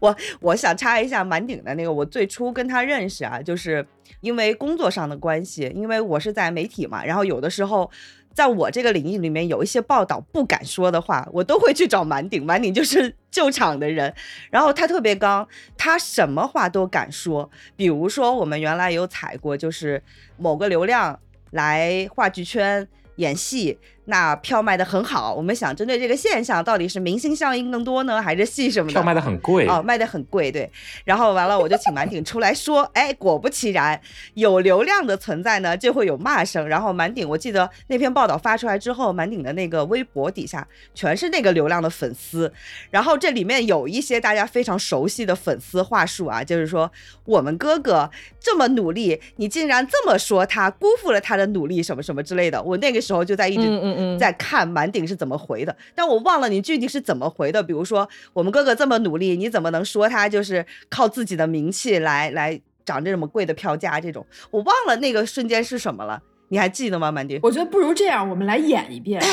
[0.00, 3.86] 我我想插一下满顶的那个，我最初跟他认识啊，就是
[4.20, 7.88] 因为工作上的关系，因为我是在媒体嘛，然后有的时候。
[8.34, 12.44] 在我这个领域里面，有一些报道不敢说的话，我都会去找满顶。
[12.44, 14.12] 满顶就是救场的人，
[14.50, 15.46] 然后他特别刚，
[15.78, 17.48] 他什么话都敢说。
[17.76, 20.02] 比如说，我们原来有采过，就是
[20.36, 21.18] 某个流量
[21.52, 23.78] 来话剧圈演戏。
[24.06, 28.92] 那票卖的很好，我们想针对这个现象，到底是明星效应更多呢，还是戏什么的？
[28.92, 30.70] 票卖的很贵哦，卖的很贵，对。
[31.04, 33.98] 然后完了，我就请满顶出来说，哎，果不其然，
[34.34, 36.68] 有流量的存在呢，就会有骂声。
[36.68, 42.52] 然后满顶，我记得那篇报道发出来之后，满顶的那个微博底下全是那个流量的粉丝。
[42.90, 46.90] 然后这里面有一些大家非常熟悉的粉丝话术啊，就是说
[47.24, 52.62] 我们哥哥这么努力，你竟然这么说他，辜负了他的努力，什么什么之类的。
[52.62, 53.93] 我那个时候就在一直。
[54.18, 57.62] 在看满顶是怎么回的，但我忘了你具体是怎么回的。
[57.62, 64.00] 比如说，我们哥哥这么努力，你怎么能说他就是靠自己的名气来来涨这么贵的票价？
[64.00, 67.10] 这种我忘了那个瞬间是什么了，你还记得吗？
[67.12, 69.22] 满顶，我觉得不如这样，我们来演一遍。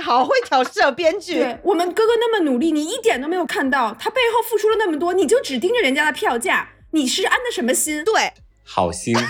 [0.00, 1.44] 好会挑事啊，编剧。
[1.62, 8.04] 我们哥哥那么努力，你一点都没有看到他背后付出了那么多，你就只盯着人家的票价，你是安的什么心？
[8.04, 8.32] 对，
[8.64, 9.12] 好心。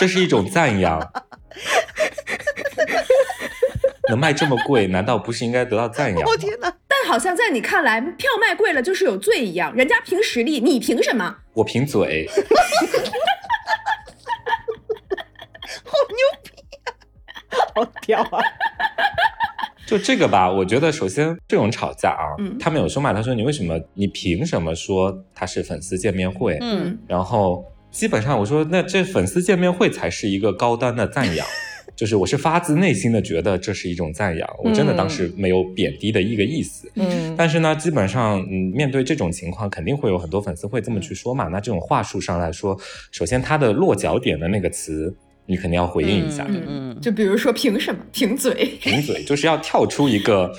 [0.00, 0.98] 这是一种赞扬，
[4.08, 6.26] 能卖这么贵，难道不是应该得到赞扬？
[6.26, 6.74] 我天哪！
[6.88, 11.36] 但好像在你看来，票卖贵了就是有罪一样，人家凭实力，你凭什么？
[11.52, 12.26] 我凭嘴。
[15.84, 16.50] 好牛逼
[16.86, 16.96] 啊，
[17.74, 18.42] 好屌啊！
[19.86, 26.56] 就这个吧，我觉得首先这种吵架啊，他们有说嘛，他说你为什么，你凭什么说他是粉丝见面会？
[26.62, 27.62] 嗯，然后。
[27.90, 31.46] 基本上我说，那这粉丝见面会才是一个高端的赞扬，
[31.96, 36.90] 就是我是发自内心的觉得这是一种赞扬，我真的当时没有贬低的一个意思。
[36.94, 41.48] 嗯，但是呢，基本上嗯，面对这种情况，肯定会有很多粉丝会这么去说嘛。
[41.48, 42.78] 那这种话术上来说，
[43.10, 45.14] 首先他的落脚点的那个词，
[45.46, 46.46] 你肯定要回应一下。
[46.48, 48.00] 嗯嗯，就比如说凭什么？
[48.12, 48.78] 凭嘴？
[48.80, 50.52] 凭嘴就是要跳出一个。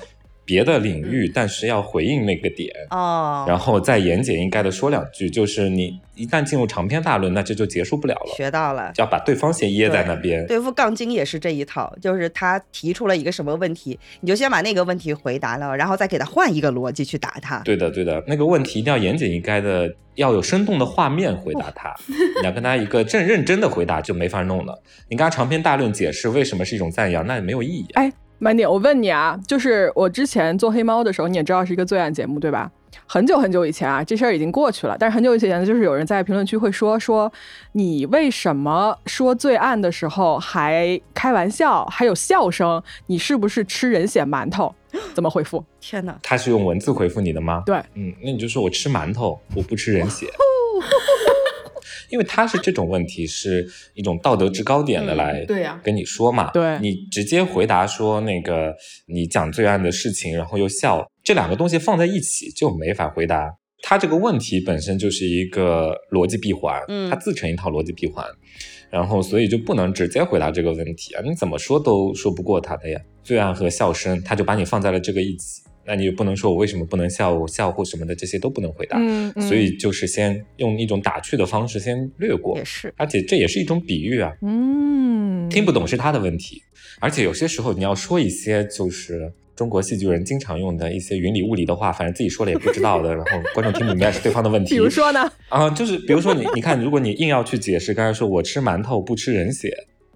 [0.51, 8.33] 别的领域，但是要回应那个点哦，然后再言简意赅的说两句，就是你一旦进入长篇大论，那这就结束不了了。
[8.35, 10.45] 学到了，要把对方先噎在那边。
[10.47, 17.59] 对付杠精也是这一套，就是他提出了一个什么问题，你就先把那个问题回答了，然后再给他换一个逻辑去答他。
[17.59, 21.95] 对的，对的，那个问题一定要言简意赅的，要有生动的画面回答他。
[22.41, 24.83] 你要跟他一个正认真的回答就没法弄了。
[25.07, 27.85] 你跟他长篇大论解释为什么是一种赞扬，那也没有意义。
[27.93, 28.11] 哎。
[28.43, 32.71] 慢点，我问你啊，就是我之前做黑猫的时候，你也知道是一个罪案节目，对吧？
[33.05, 34.97] 很久很久以前啊，这事儿已经过去了。
[34.99, 37.31] 但是很久以前，就是有人在评论区会说说，
[37.73, 42.81] 你为什么说罪案的时候还开玩笑，还有笑声？
[43.05, 44.73] 你是不是吃人血馒头？
[45.13, 45.63] 怎么回复？
[45.79, 46.17] 天哪！
[46.23, 47.61] 他是用文字回复你的吗？
[47.63, 50.25] 对，嗯，那你就说我吃馒头，我不吃人血。
[52.11, 58.75] 因为他是这种问题，是一种道德制高点的来对呀跟你说嘛，对你直接回答说那个
[59.07, 63.55] 你讲罪案的事情，然后又笑，这两个东西放在一起就没法回答。
[63.83, 68.23] 他这个问题本身就是一个逻辑闭环，嗯，它自成一套逻辑闭环。
[68.91, 72.99] 然后所以就不能直接回答这个问题啊，你怎么说都说不过他的呀。
[73.23, 78.97] 罪案和笑声，他就把你放在了这个一起，那你也不能说我为什么不能笑，我笑或什么的这些都不能回答。
[78.97, 84.31] 嗯，所以就是先用一种打趣的方式先略过，也是，而且这也是一种比喻啊。
[84.41, 86.63] 嗯，听不懂是他的问题，
[87.01, 94.69] 而且有些时候你要说一些就是中国戏剧人经常用的一些云里雾里的话，反正自己说了也不知道的，然后观众听不明白是对方的问题。
[94.73, 95.29] 比如说呢？
[95.49, 99.69] 啊，就是比如说你，你看，如果你硬要去解释，刚才说我吃馒头不吃人血。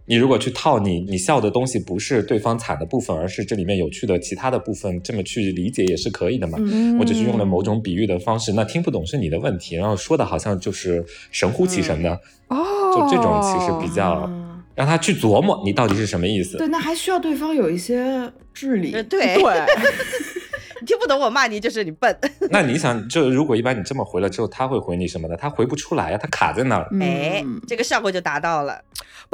[0.07, 6.57] 你如果去套你，你笑的东西不是对方惨的部分，而是这里面有趣的其他的部分，这么去理解也是可以的嘛。
[6.99, 14.29] 我只是用了某种比喻的方式，那听不懂是你的问题，然后说的好像就是神乎其神的，哦，就这种其实比较
[14.75, 16.57] 让他去琢磨你到底是什么意思。
[16.57, 18.91] 对，那还需要对方有一些智力。
[18.91, 19.35] 对对。
[20.81, 22.15] 你听不懂我骂你，就是你笨。
[22.51, 25.35] 那你想，就如果一般你这么回了之后，他会回你什么的？
[25.37, 26.87] 他回不出来呀，他卡在那儿。
[26.99, 28.83] 哎，这个效果就达到了。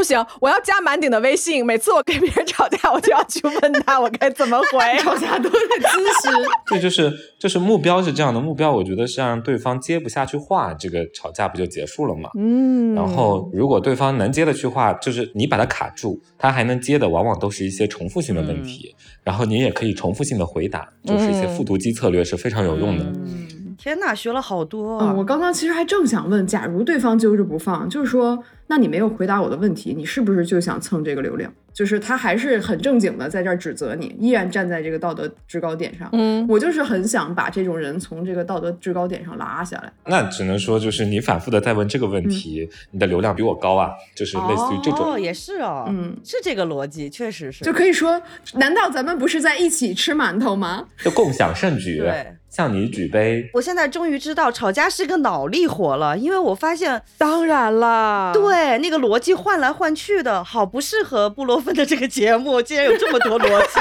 [0.02, 1.64] 不行，我要加满顶的微信。
[1.64, 4.80] 每次我跟别人吵架，我就要去问他我该怎么回。
[4.98, 5.88] 吵架都是知
[6.24, 6.30] 识。
[6.66, 12.32] 对，就是就是目标是这样的，目标我觉得是让对方接不下去话，这个吵架不就结束了吗？
[12.36, 12.96] 嗯。
[12.96, 18.96] 然后如果对方能接得去话，就是你把他卡住，他还能接的，往往都是一些重复性的问题。
[19.24, 23.06] 然后你也可以重复性的回答，就是一些复读机策略是非常有用的。
[23.82, 25.00] 天哪，学了好多。
[25.00, 31.52] 嗯，我刚刚其实还正想问，假如对方揪着不放，就是说，那你没有回答我的问题，你是不是就想蹭这个流量？
[31.74, 36.08] 就是他还是很正经的在这儿指责你，依然站在这个道德制高点上。
[36.12, 39.92] 嗯，我就是很想把这种人从这个道德制高点上拉下来。
[40.06, 45.14] 那只能说，就是你反复的在问这个问题，你的流量比我高啊，就是类似于这种。
[45.14, 47.66] 哦，也是哦，嗯，是这个逻辑，确实是。
[47.66, 48.22] 就可以说，
[48.54, 50.86] 难道咱们不是在一起吃馒头吗？
[51.04, 51.98] 就共享盛举。
[51.98, 52.36] 对。
[52.52, 53.50] 向你举杯。
[53.54, 63.80] 我现在终于知道吵架是个脑力活了，因为我发现，当然啦，对那个逻辑换来换去的，好不适合布洛芬的这个节目，竟然有这么多逻辑。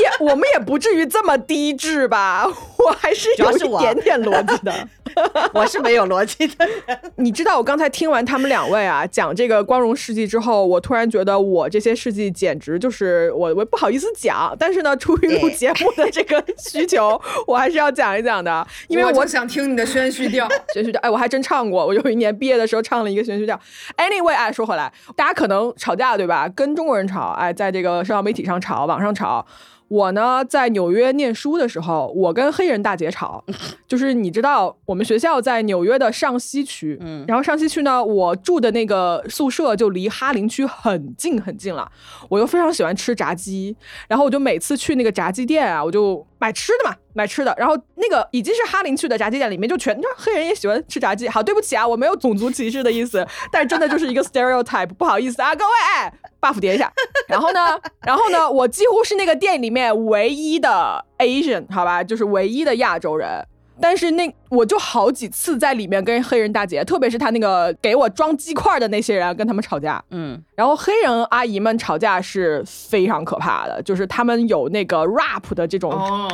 [0.00, 2.46] 也我们也不至于这么低智吧？
[2.78, 4.72] 我还是有一点点逻辑的。
[5.54, 6.68] 我是没有逻辑的。
[7.16, 20.48] 你知道，我刚才听完他们两位啊讲这个光荣事迹之后，我突然觉得我这些事迹简直就是我我不好意思讲，但是呢，出于录节目的这个需求， 我还是要讲一讲的，因为我想听你的宣叙调。
[20.74, 23.58] 宣叙调，哎，我还真唱过，我有一年毕业的时候唱了一个宣叙调。
[23.96, 26.48] Anyway，哎，说回来，大家可能吵架对吧？
[26.54, 29.44] 跟中国人吵，哎，在这个社交媒体上吵，网上吵。
[29.92, 33.44] 我呢，在纽约念书的时候，我跟黑人大姐吵，
[33.86, 41.86] 就是你知道，我们学校在纽约的上西区，嗯，然后上西区呢，我住的那个宿舍就离哈林区很近很近了，
[42.30, 43.76] 我又非常喜欢吃炸鸡，
[44.08, 56.92] 然后我就每次去那个炸鸡店啊，我就买吃的嘛，买吃的，然后那个已经是哈林去的炸鸡店里面就全，你知道黑人也喜欢吃炸鸡，好，对不起啊，我没有种族歧视的意思， 但是真的就是一个 stereotype，不好意思啊，各位，哎，buff 叠一下，
[57.28, 59.82] 然后呢，然后呢，我几乎是那个店里面。
[60.06, 63.46] 唯一的 Asian 好吧，就是唯一的亚洲人，
[63.80, 70.04] 但是那我就好几次在里面跟黑人大姐，特别是他那个给我装鸡块的那些人，跟他们吵架。
[70.10, 75.90] 嗯，然后黑人阿姨们吵架是非常可怕的，就是他们有那个 rap 的这种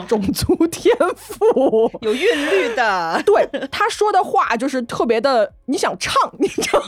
[0.09, 3.23] 种族天赋， 有韵律的。
[3.25, 6.87] 对，他说的话就是特别的，你想唱，你知道吗？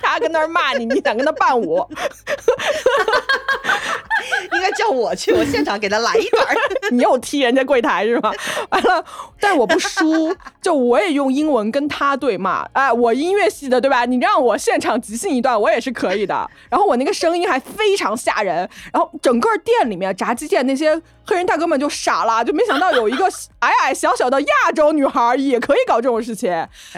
[0.00, 1.86] 他跟那儿骂你，你想跟他伴舞。
[4.52, 6.44] 应该叫我去，我现场给他来一段。
[6.90, 8.32] 你又踢人家柜台是吗？
[8.70, 9.04] 完了，
[9.38, 10.29] 但是我不输，
[10.62, 12.64] 就我也用英文跟他对骂。
[12.72, 14.04] 哎，我音乐系的对吧？
[14.04, 16.48] 你让我现场即兴一段，我也是可以的。
[16.70, 18.68] 然后我那个声音还非常吓人。
[18.92, 23.26] 然后整个店里面炸鸡店那些黑人大哥们就傻了，就没想到有一个
[23.60, 26.50] 矮矮小小的亚洲女孩也可以搞这种事情。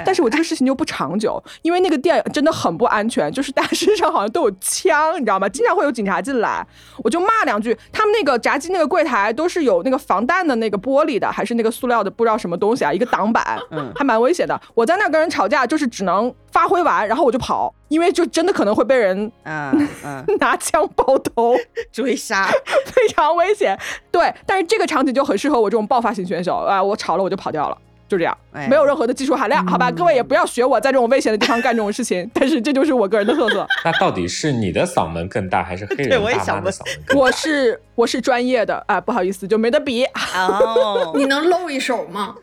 [0.04, 5.48] 但是我这个事情就不长久，因为那个店真的很不安全，就是大家身上好像都有枪，你知道吗？
[5.48, 6.66] 经常会有警察进来，
[7.04, 7.76] 我就骂两句。
[7.92, 14.58] 他们那个炸鸡那个柜台都是有那个防弹的那个玻璃的，还是那个塑料的，不知道什么东西啊，一个挡板，嗯，还蛮危险的。
[14.74, 19.86] 我在那跟人吵架，就是只能发挥完，然后我就跑，因为就真的可能会被人嗯
[20.40, 21.54] 拿枪爆头
[21.92, 22.46] 追杀，
[22.86, 23.78] 非常危险。
[24.10, 27.76] 对，但是这个场景就很适合我这种爆发型选手啊，我吵了我就跑掉了。
[28.08, 28.36] 就这样，
[28.68, 32.30] 没有任何的技术含量，好吧，各位也不要学我在这种危险的地方干这种事情。
[32.34, 33.66] 但是这就是我个人的特色。
[33.86, 37.18] 那到底是你的嗓门更大，还是黑人大妈的嗓门更大？
[37.18, 40.04] 我是我是专业的啊，不好意思，就没得比。
[40.34, 42.34] 哦，你能露一手吗？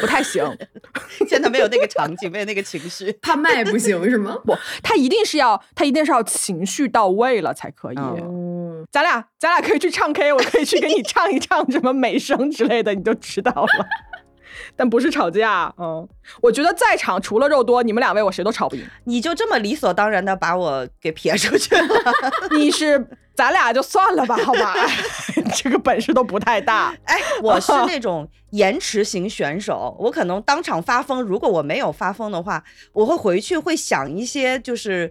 [0.00, 0.44] 不太行，
[1.28, 4.36] 现在没有那个场景，没有那个情绪， 怕卖不行是吗？
[4.44, 7.96] 不，他一定是要他一定是要情绪到位了才可以。
[7.96, 13.68] 嗯，咱俩咱俩可以去唱 K，我可以去给你唱一唱什么美声之类的，你就知道了。
[14.76, 15.72] 但不是吵架。
[15.78, 16.06] 嗯，
[16.40, 18.84] 我觉得在场除了肉多，你们两位我谁都吵不赢。
[19.04, 21.88] 你就这么理所当然的把我给撇出去了？
[22.56, 24.74] 你是咱俩就算了吧，好吧？
[25.54, 26.94] 这个本事都不太大。
[27.04, 31.22] 哎，我是那种延迟型选手，我可能当场发疯。
[31.22, 35.10] 如果我没有发疯的话，我会回去会想一些就是。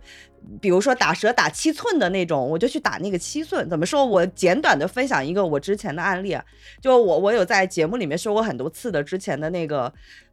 [0.62, 3.70] 比如说打蛇打七寸的那种，我就去打那个七寸。
[3.70, 4.06] 怎么说？
[4.06, 6.42] 我简短的分享一个我之前的案例啊，
[6.82, 9.92] 就我我有在节目里面说过很多次的，之前的那个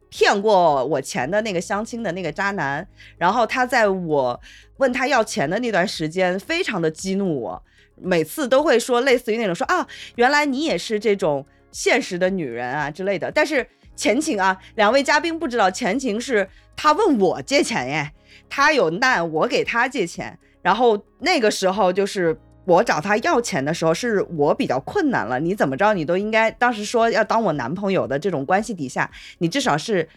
[0.09, 2.87] 骗过我钱的那个相亲的那个渣男，
[3.17, 4.39] 然后他在我
[4.77, 7.61] 问他要钱的那段时间，非常的激怒我，
[7.95, 13.31] 每次都会说类似于那种说啊，原来你也是这种现实的女人啊之类的。
[13.31, 18.11] 但是前情啊，两位嘉宾不知道前情是他问我借钱耶。
[18.47, 25.39] 他有难，我给他借钱，然后那个时候就是我找他要钱的时候，是我比较困难了。
[25.39, 30.07] 你怎么着，你都应该当时说要当我男朋友的这种关系底下，你至少是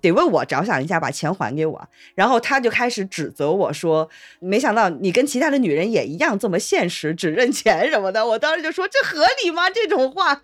[0.00, 1.88] 得为我着想一下，把钱还给我。
[2.14, 4.08] 然后他就开始指责我说，
[4.40, 8.26] 没想到你跟其他的女人也一样这么现实，只认钱什么的。
[8.26, 9.68] 我当时就说这合理吗？
[9.70, 10.42] 这种话。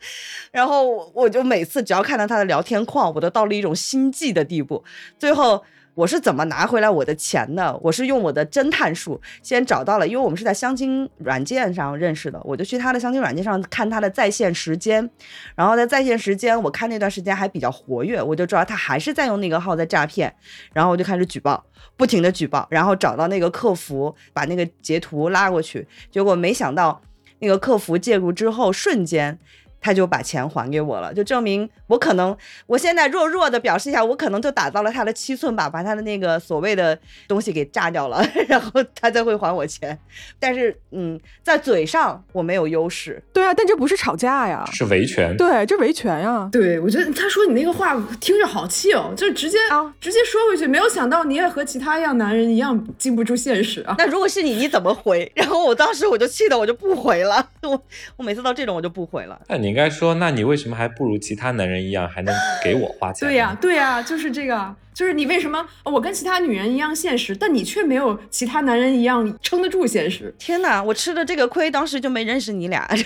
[0.50, 4.84] 然后我就每次只要看到他的聊天框，我都到了一种心悸的地步。
[5.18, 5.64] 最后。
[5.94, 7.76] 我是怎么拿回来我的钱的？
[7.82, 15.08] 我是用我的侦探术先找到了，因为我们是在相亲软件上认识的，我就去他的相亲软件上看他的在线时间，
[15.54, 20.34] 然后在在线时间，我看那段时间还比较活跃，我就知道他还是在用那个号在诈骗，
[20.72, 21.64] 然后我就开始举报，
[21.96, 27.00] 不停的举报，然后找到那个客服，把那个截图拉过去，结果没想到
[27.38, 29.38] 那个客服介入之后，瞬间。
[29.84, 32.34] 他就把钱还给我了，就证明我可能，
[32.66, 39.98] 我现在弱弱的表示一下，我可能就打到了他的七寸吧，把他的那个所谓的东西给炸掉了， 然后他才会还我钱。
[40.40, 43.22] 但是，嗯，在嘴上我没有优势。
[43.34, 45.36] 对啊，但这不是吵架呀，是维权。
[45.36, 46.48] 对，这维权呀。
[46.50, 50.66] 对，我觉得他说你那个话听着好气哦，就直接啊，直接说回去。
[50.66, 53.94] 没有想到你也和其他一样男人一样经不住现实啊。
[53.98, 55.30] 那如果是你，你怎么回？
[55.36, 57.82] 然后我当时我就气的我就不回了，我
[58.16, 59.38] 我每次到这种我就不回了。
[59.46, 59.73] 那你。
[59.74, 63.28] 应该说，那你为什么还不如其他男人一样，还能给我花钱？
[63.28, 70.32] 对呀，对呀，就是这个，就是你为什么我跟其他女人一样现实，但你却没有其他男人一样撑得住现实？
[70.38, 72.88] 天哪，我吃的这个亏，当时就没认识你俩。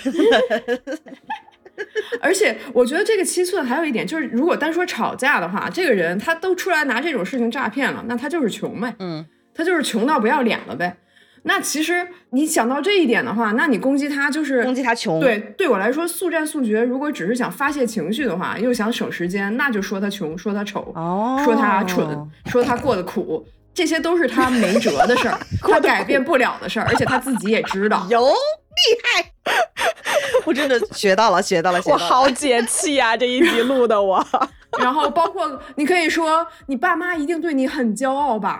[2.20, 10.98] 而且我觉得这个七寸还有一点就是，如果单说吵架的话，这个人他都出来拿这种事情诈骗了，那他就是穷呗，嗯，他就是穷到不要脸了呗。
[11.48, 15.18] 那其实你想到这一点的话，那你攻击他就是攻击他穷。
[15.18, 16.82] 对，对我来说速战速决。
[16.82, 20.92] 如果只是想发泄情绪的话，又想省时间，那就说他穷，说他丑，
[21.42, 22.06] 说他蠢，
[22.50, 23.42] 说他过得苦，
[23.72, 28.06] 这些都是他没辙的事儿， 他改变不了的事儿，而且他自己也知道。
[28.10, 28.34] 有厉
[29.02, 29.32] 害，
[30.44, 33.16] 我真的学到了，学到了，我好解气啊！
[33.16, 34.22] 这一集录的我。
[34.78, 38.58] 然后包括你可以说，你爸妈一定对你很骄傲吧？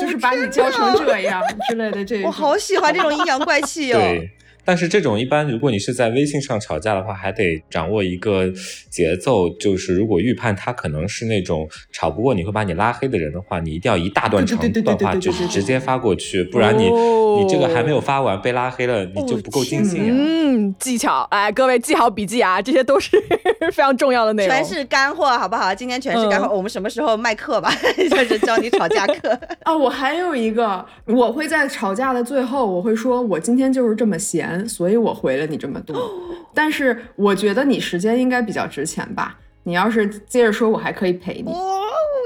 [0.00, 2.04] 就是把你教成这样之类的。
[2.04, 3.98] 这我好喜欢这种阴阳怪气哦。
[3.98, 4.30] 对。
[4.66, 8.52] 但是这种一般，如果你是在微信上吵架的话，还得掌握一个
[8.90, 20.02] 节奏，就是如果预判他可能是那种吵不过你会把你拉黑的人的话，你一定要一大段长段话就是直接发过去，不然你你这个还没有发完被拉黑了，你就不够尽兴。
[20.08, 23.16] 嗯，技巧，哎，各位记好笔记啊，这些都是
[23.70, 25.72] 非常重要的内容，全是干货，好不好？
[25.72, 27.70] 今天全是干货，我们什么时候卖课吧？
[28.10, 29.76] 就是教你吵架课啊。
[29.76, 34.55] 我还有一个，我会在吵架的最后，我会说我今天就是这么闲。
[34.68, 35.96] 所以我回了你这么多，
[36.54, 39.38] 但是我觉得你时间应该比较值钱吧？
[39.64, 41.50] 你要是接着说，我还可以陪你。
[41.50, 41.82] 哦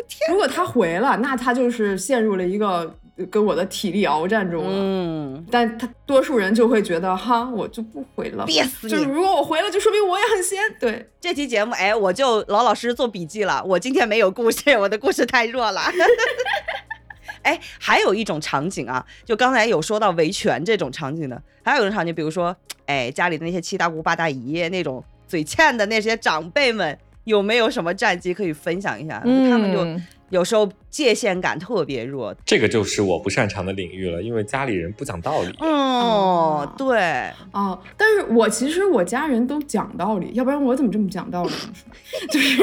[0.09, 2.93] 天如果他回了，那他就是陷入了一个
[3.31, 4.71] 跟我的体力鏖战中了。
[4.73, 8.91] 嗯，但他多数人就会觉得哈，我就不回了，憋死你！
[8.91, 10.59] 就是如果我回了，就说明我也很闲。
[10.81, 13.63] 对这期节目，哎，我就老老实实做笔记了。
[13.65, 15.81] 我今天没有故事， 我的故事太弱了。
[17.43, 22.55] 哎，还有一种场景啊，就刚才有说到维权这种场景的，还有一种场景，比如说，
[22.87, 29.21] 哎，家里的那些七大姑八大姨那种嘴欠的那些长辈们，有没有什么战绩可以分享一下？
[29.21, 30.03] 他们就。
[30.31, 35.55] 有时候界限感特别弱，这个就是我不擅长的领域了，因为家里人不讲道理。
[35.59, 41.73] 哦，对，哦，但是我其实我家人都讲道理，要不然我怎么这么讲道理呢？
[42.31, 42.57] 就是，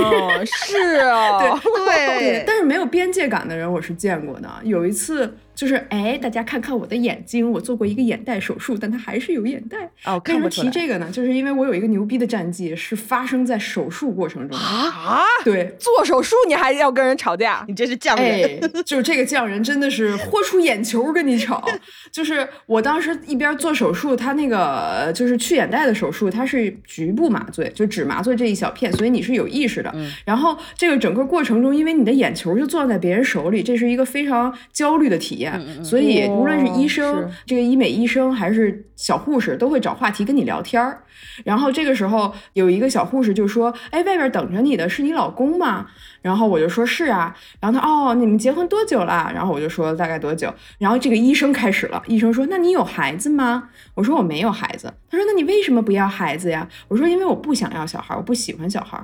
[0.45, 4.49] 是啊，对对，但是没有边界感的人我是见过的。
[4.63, 5.37] 有一次。
[5.57, 9.89] 就是哎，大家看看我的眼睛，我做过一个眼袋手术，但它还是有眼袋。
[10.05, 11.09] 哦，为什么提这个呢？
[11.11, 15.23] 就是因为我有一个牛逼的战绩，是发生在手术过程中啊！
[15.43, 21.67] 对，做手术你还要跟人吵架，你这是匠人，就是这个匠人真的是豁出眼球跟你吵。
[22.11, 29.91] 就是我当时一边做手术，他那个就是去眼袋的手术，它是局部麻醉，就只麻醉这一小片，所以你是有意识的。
[30.23, 35.46] 然后这个整个过程中，因为你的眼球就攥在别人手里，这是一个非常焦虑的体验。
[35.83, 41.03] 所以无论是医生、这个医美医生还是小护士，都会找话题跟你聊天儿。
[41.43, 45.87] 然后这个时候有一个小护士就说：“哎，外边等着你的是你老公吗？”
[46.27, 47.33] 然后我就说是啊。
[47.61, 49.31] 然后他哦，你们结婚多久了？
[49.33, 50.53] 然后我就说大概多久。
[50.77, 59.01] 然后这个医生开始了，医生说：“那你有孩子吗？”我说：“我没有孩子。”他说：“那你为什么不要孩子呀？”我说：“因为我不想要小孩，我不喜欢小孩。”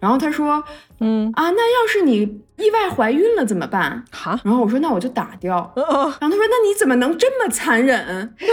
[0.00, 0.62] 然后他说
[0.98, 4.38] ：“嗯啊，那要是你意外怀孕了怎么办？”哈。
[4.42, 7.96] 然后我说：“那我就打掉。”然后他说：“那你怎么能这么残忍？”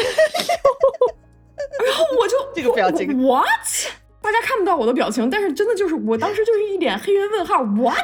[1.86, 3.46] 然后我就这个表情，what？
[4.22, 7.98] 大家看不到我的表情，但是真的就是我当时就是一脸黑人问号，what？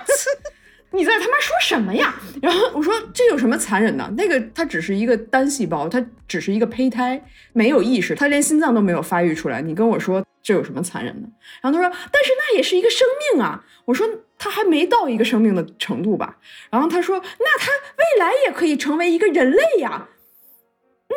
[0.91, 2.15] 你在他妈说什么呀？
[2.41, 4.09] 然后我说这有什么残忍的？
[4.17, 9.61] 那个它只是一个单细胞，它只是一个胚胎，没有意识，它连心脏都没有发育出来。
[9.61, 11.27] 你跟我说这有什么残忍的？
[11.61, 13.65] 然后他说，但是那也是一个生命啊。
[13.85, 14.07] 我说
[14.39, 16.37] 他还没到一个生命的程度吧？
[16.71, 20.07] 然后他说，那他未来也可以成为一个人类呀。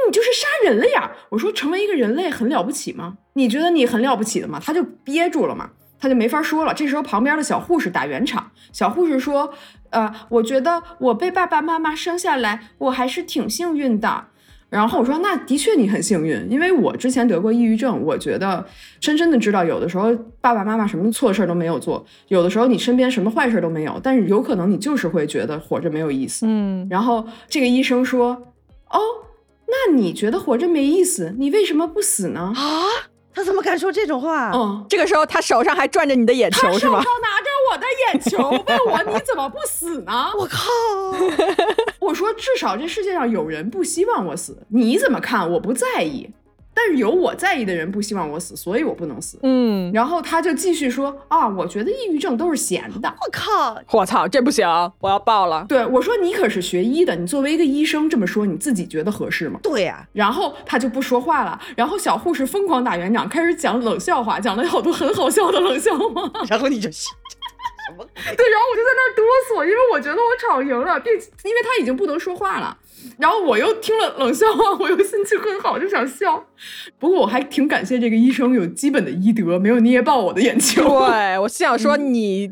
[0.07, 1.11] 你就是杀人了呀！
[1.31, 3.19] 我说成为一个人类很了不起吗？
[3.35, 4.61] 你觉得你很了不起的吗？
[4.65, 6.73] 他就憋住了嘛，他就没法说了。
[6.73, 9.53] 这时候旁边的小护士打圆场，小护士说
[9.91, 14.27] ：“呃，我觉得我被爸爸妈妈生下来，我还是挺幸运的。”
[14.71, 18.65] 然后我说：“那的确你很幸运，因为我之前得过抑郁症，我觉得
[19.01, 28.55] 深深的知道，有的时候爸爸妈妈什么错事儿都没有做，有的时候你身边什么坏事都没有，但是有可能你就是会觉得活着没有意思。”嗯，然后这个医生说
[28.91, 29.01] ：“哦。”
[29.71, 31.35] 那你觉得活着没意思？
[31.39, 32.53] 你为什么不死呢？
[32.57, 32.85] 啊，
[33.33, 34.51] 他怎么敢说这种话？
[34.53, 36.99] 嗯，这个时候他手上还攥着你的眼球是吗？
[36.99, 40.31] 他手上拿着我的眼球，问我你怎么不死呢？
[40.39, 40.69] 我靠！
[42.01, 45.49] 我说至少这世界上有人不希望我死，你怎么看？
[45.53, 46.29] 我不在意。
[46.83, 49.39] 但是有我在意的人不希望我死，所以我不能死。
[49.43, 53.15] 嗯，然后他就继续说啊，我觉得抑郁症都是闲的。
[53.21, 54.67] 我靠，我操，这不行，
[55.01, 55.67] 我要爆了。
[55.69, 59.61] 对我说，你可是学医的，你作为一个医生这么说，你自己觉得合适吗？
[59.63, 60.09] 对呀。
[60.15, 66.31] 然后他就不说话了，然后小护士疯狂打圆场，开始讲冷笑话，讲了好多很好笑的冷笑话。
[66.49, 67.11] 然后你就什
[67.99, 68.07] 么？
[68.15, 72.77] 对，然后我就在那哆嗦，因为我觉得我吵赢了，并因为他已经不能说话了。
[73.19, 76.45] 然后我又听了冷笑话，我又心情很好，就想笑。
[76.99, 80.83] 不过我还挺感谢这个医生有基本的医德，没有捏爆我的眼球。
[81.07, 82.51] 对我心想说， 你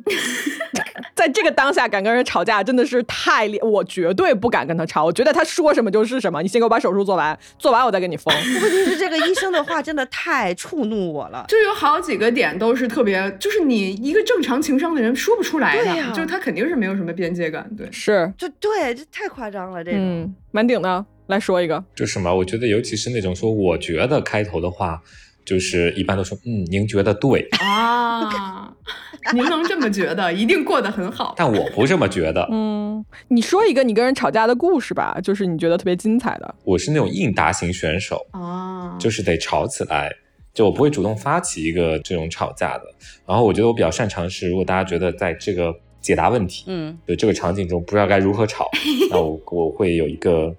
[1.15, 5.05] 在这个当下敢跟人吵架，真的是太厉，我绝对不敢跟他吵。
[5.05, 6.43] 我觉得他说什么就是什么。
[6.43, 8.35] 你先给我把手术做完，做完我再跟你疯。
[8.35, 17.69] 问题是这个医生的话真的太触怒我了，就有好几个点都是特别，就是你一个正常情商的人说不出来的，就是他肯定是没有什么边界感。
[17.77, 20.35] 对，是，就对，这太夸张了，这个、嗯。
[20.51, 22.35] 满顶的来说一个，就什么？
[22.35, 25.01] 我觉得尤其是那种说我觉得开头的话，
[25.49, 28.71] 就是一般都说嗯，您觉得对 啊，
[29.33, 31.35] 您能这么觉得，一定过得很好。
[31.39, 32.47] 但我不这么觉得。
[32.53, 36.55] 嗯，你说一个你跟人吵架的故事吧，就是你觉得特别精彩的。
[36.65, 40.13] 我是那种应答型选手啊，就是得吵起来，
[40.53, 42.85] 就我不会主动发起一个这种吵架的。
[43.27, 45.75] 然后我觉得我比较擅长是，如果大家觉得在这个。
[46.01, 48.67] 解答问题，嗯，的这个场景中不知道该如何吵，
[49.11, 50.55] 那我我会有一个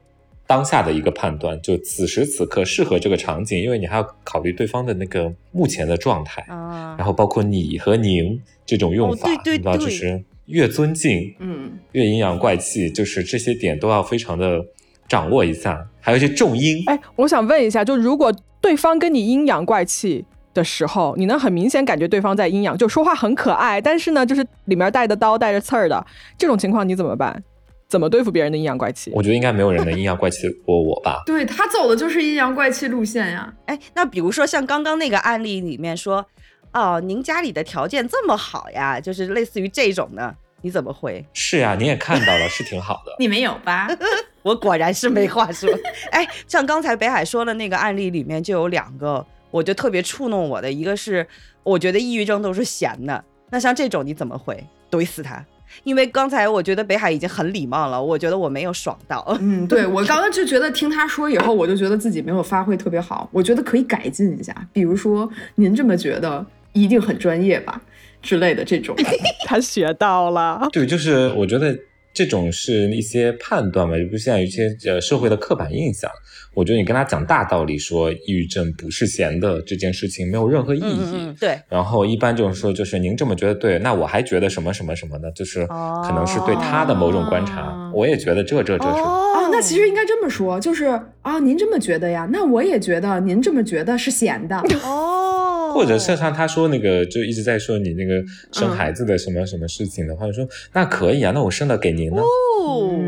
[0.50, 14.66] 当下的一个判断，就此时此刻适合这个场景，因为你还要考虑对方的那个目前的状态啊，然后包括你和您这种用法，对对对，就是越尊敬，嗯，越阴阳怪气，就是这些点都要非常的
[15.08, 16.82] 掌握一下，还有一些重音。
[16.88, 20.26] 哎，我想问一下，就如果对方跟你阴阳怪气。
[20.52, 26.04] 的时候，你能很明显感觉对方在阴阳，就说话很可爱，但是呢，就是里面带的刀带着刺儿的
[26.40, 27.44] 这种情况，你怎么办？
[27.90, 29.12] 怎么对付别人的阴阳怪气？
[29.16, 31.24] 我觉得应该没有人能阴阳怪气 过我吧。
[31.26, 33.52] 对他走的就是阴阳怪气路线呀。
[33.66, 36.24] 哎，那比如说像刚刚那个案例里面说，
[36.72, 41.26] 哦，您家里的条件这么好呀，就是类似于这种的，你怎么回？
[41.34, 43.16] 是呀，你也看到了，是挺好的。
[43.18, 43.88] 你没有吧？
[44.44, 45.68] 我果然是没话说。
[46.12, 49.26] 哎，像刚才北海说的那个案例里面就有两个。
[49.52, 51.28] 我就特别触弄我的一个是，
[51.64, 53.24] 我觉得抑郁症都是闲的。
[53.50, 54.64] 那像这种你怎么回？
[54.92, 55.44] 怼死他！
[55.84, 59.26] 因为刚才我觉得北海已经很礼貌了，我觉得我没有爽到。
[59.40, 64.56] 嗯，对我刚刚就觉得听他说以后，我就觉得自己没有发挥特别好，我觉得可以改进一下。
[64.74, 67.82] 比如说，您这么觉得一定很专业吧
[68.22, 68.96] 之类的这种。
[69.46, 70.68] 他学到了。
[70.72, 71.78] 对，就是我觉得
[72.14, 76.10] 这种是一些判断嘛，也不像一些呃社会的刻板印象。
[76.56, 81.34] 我觉得你跟他讲大道理，说抑郁症不是闲的这件事情没有任何意义。
[81.40, 81.58] 对。
[81.70, 85.32] 然后一般就是说，就是您这么觉得对，那我还觉得什么什么什么的？
[85.32, 89.00] 就是可能是对他的某种观察，我也觉得这这这是。
[89.00, 92.28] 哦，那其实应该这么说，就是啊，您这么觉得呀？
[92.34, 94.58] 那我也觉得您这么觉得是闲的。
[94.84, 95.29] 哦。
[95.74, 102.22] 或者是像他说那个，就一直在说你那个生孩子的什么什么事情的话，就说那可以啊，那我生了给您呢。
[102.22, 103.00] 哦。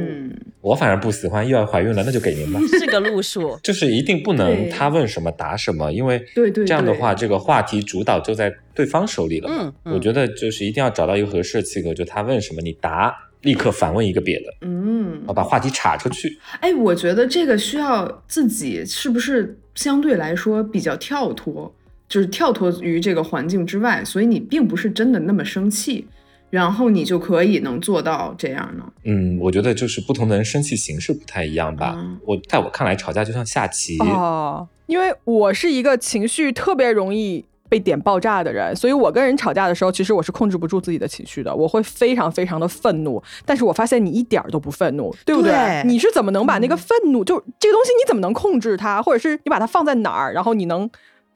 [0.61, 2.59] 我反而不喜欢，又要怀孕了，那就给您吧。
[2.77, 9.49] 是个路数，就是一定不能他问什么答什么，因为对对这样的话，这个话题主导就在对方手里了。
[9.49, 14.53] 嗯，我觉得就是一定要找到一个合适的契合，就他问什么你答，立刻反问一个别的。
[14.61, 16.37] 嗯，把话题岔出去。
[16.59, 21.73] 哎，我觉得这个需要自己是不是相对来说比较跳脱，
[22.11, 26.05] 就是跳脱于这个环境之外，所以你并不是真的那么生气。
[26.49, 28.83] 然后你就可以能做到这样呢？
[29.05, 31.97] 嗯，我觉得就是不同的人生气形式不太一样吧。
[32.25, 43.23] 我在我看来，吵架就像下棋哦，因为我是一个情绪特别容易被点爆炸的人，所以我跟人吵架的时候，其实我是控制不住自己的情绪的，我会非常非常的愤怒。
[43.45, 45.81] 但是我发现你一点都不愤怒，对不对？
[45.85, 50.89] 你是怎么能把那个愤怒，就这个东西你怎么能控制它，或者是你把它放在哪儿，然后你能？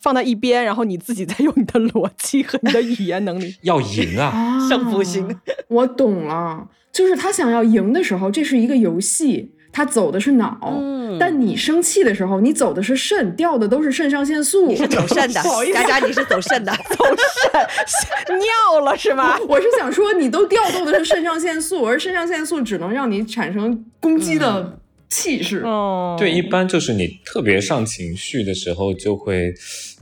[0.06, 5.36] 放在一边，然后你自己再用你的逻辑和你的语言能力 要赢啊，胜负心。
[5.68, 10.60] 我懂了，就是他想要赢的时候，这是一个游戏，他走的是脑。
[10.80, 14.68] 嗯，但你生气的时候，你走的是肾，掉的都是肾上腺素。
[14.68, 15.42] 你是走肾的，
[15.74, 17.04] 佳佳，你是走肾的， 走
[18.28, 19.36] 肾尿了是吗？
[19.50, 24.78] 我是想说，你都调动的是肾上腺素，而肾上腺素只能让你产生攻击的。
[25.10, 29.54] 气势哦，对，一般就是你特别上情绪的时候，就会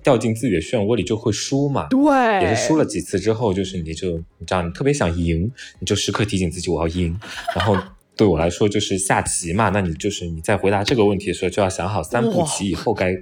[0.04, 1.88] 掉进自己的漩涡里，就会输嘛。
[1.90, 2.00] 对，
[2.42, 7.18] 也是输了几次之后，就是你就你知道，你特别想赢，你就时刻提醒自己我要赢。
[7.56, 7.78] 然后
[8.16, 13.16] 对我来说就是下棋嘛，那你就是你在回答这个问题的时候，就要想好三步棋以后该。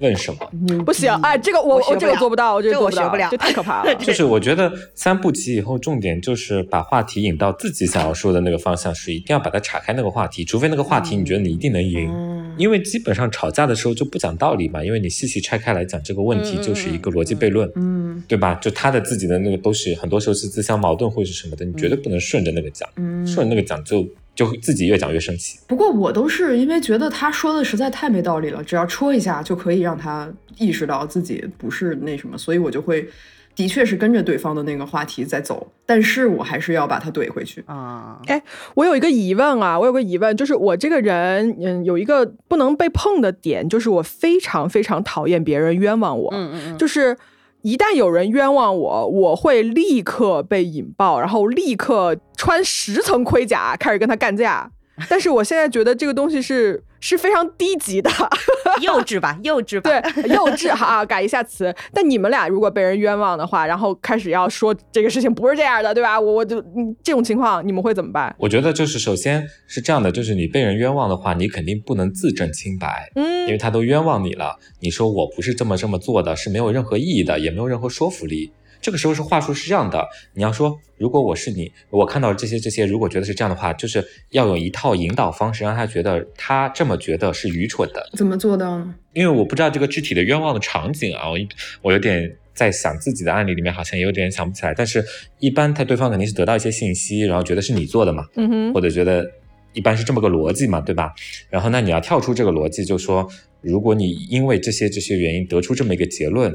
[0.00, 0.82] 问什么？
[0.84, 3.94] 不行，哎，这个我我这个做不到，我这个我学不了，这太可怕了。
[4.02, 12.12] 就是我觉得三步棋以后，重点就是把话题引到自己想要说的那个方向，是一定要把它岔开那个话题，除非那个话题你觉得你一定能赢。
[12.56, 18.54] 因为基本上吵架的时候就不讲道理嘛，因为你细细拆开来讲这个问题，就是一个逻辑悖论，嗯，对吧？
[18.56, 22.88] 就他的自己的那个都是很多时候是自相矛盾或者是什么的，你绝对不能顺着那个讲，
[23.26, 24.06] 顺着那个讲就。
[24.34, 25.58] 就自己越讲越生气。
[25.66, 30.28] 不过我都是因为觉得他说的实在太没道理了，只要戳一下就可以让他
[30.58, 33.08] 意识到自己不是那什么，所以我就会，
[33.54, 38.20] 的确是跟着对方的那个话题在走，但是我还是要把他怼回去啊。
[38.26, 38.42] 哎，
[38.74, 47.16] 我有一个疑问啊，我有个疑问，就是我这个人，嗯，有一个不能被碰的点，就是我非常非常讨厌别人冤枉我，嗯嗯嗯，就是。
[47.64, 54.70] 一旦有人冤枉我，我会立刻被引爆，然后立刻穿十层盔甲开始跟他干架。
[55.08, 56.82] 但是我现在觉得这个东西是。
[57.00, 58.10] 是非常低级的，
[58.80, 61.70] 幼稚吧，幼稚吧，对，幼稚哈，改一下词。
[61.92, 66.18] 但你们俩如果被人冤枉的话，然后开始要说这个事情不是这样的，对吧？
[66.18, 66.64] 我我就
[67.02, 68.34] 这种情况，你们会怎么办？
[68.38, 78.50] 我觉得就是首先是这样的，就是你被人冤枉的话，你肯定不能自证清白，嗯，因为他都冤枉你了，你说我不是这么这么做的，是没有任何意义的，也没有任何说服力。
[78.84, 88.06] 这个时候是话术是这样的，你要说，如果我是你，我看到这些这些，如果觉得是这样的话，就是要有一套引导方式，让他觉得他这么觉得是愚蠢的。
[88.12, 88.94] 怎么做到呢？
[89.14, 91.38] 因为我不知道这个具体的冤枉的场景啊，我
[91.80, 95.02] 我有点在想自己的案例里面好像有点想不起来，但是
[95.38, 99.26] 一般他对方肯定是得到一些信息，然后觉得是你做的嘛，嗯哼，或者觉得
[99.72, 101.10] 一般是这么个逻辑嘛，对吧？
[101.48, 103.26] 然后那你要跳出这个逻辑，就说
[103.62, 106.54] 如果你因为这些这些原因得出这么一个结论。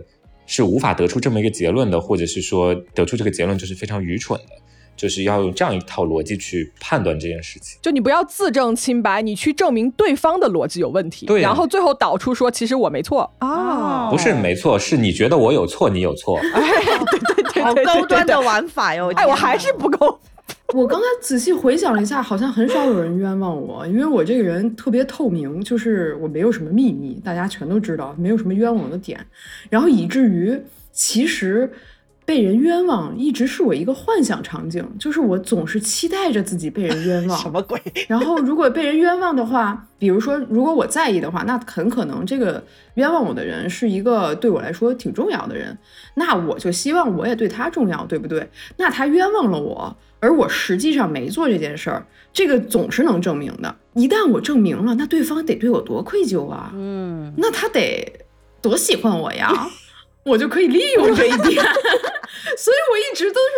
[0.52, 4.56] 是无法得出这么一个结论的，或者是说得出这个结论就是非常愚蠢的，
[4.97, 7.78] 就是要用这样一套逻辑去判断这件事情。
[7.84, 16.62] 就你不要自证清白，你去证明对方的逻辑有问题，对，然后最后导出说其实我没错啊，不是没错，是你觉得我有错，你有错， 哎，
[17.12, 20.20] 对对对，好高端的玩法哟，哎，我还是不够。
[20.74, 29.20] 我刚才仔细回想了一下，好像很少有人冤枉我，因为我这个人特别透明，就是我没有什么秘密，大家全都知道，没有什么冤枉的点，
[29.70, 30.59] 然后以至于
[30.91, 31.72] 其实。
[32.30, 37.36] 被人冤枉一直是我一个幻想场景，就是我总是期待着自己被人冤枉。
[37.42, 37.82] 什么鬼？
[38.08, 42.64] 然后如果被人冤枉的话，比如说如果我在意的话，那很可能这个
[42.94, 45.76] 冤枉我的人是一个对我来说挺重要的人，
[46.14, 48.48] 那我就希望我也对他重要，对不对？
[48.78, 53.76] 那他冤枉了我，而我实际上没做这件事儿，这个总是能证明的。
[53.96, 56.72] 一旦我证明了，那对方得对我多愧疚啊！
[56.76, 58.22] 嗯，那他得
[58.62, 59.52] 多喜欢我呀！
[60.26, 61.63] 我就可以利用这一点，
[62.57, 63.51] 所以我一直都是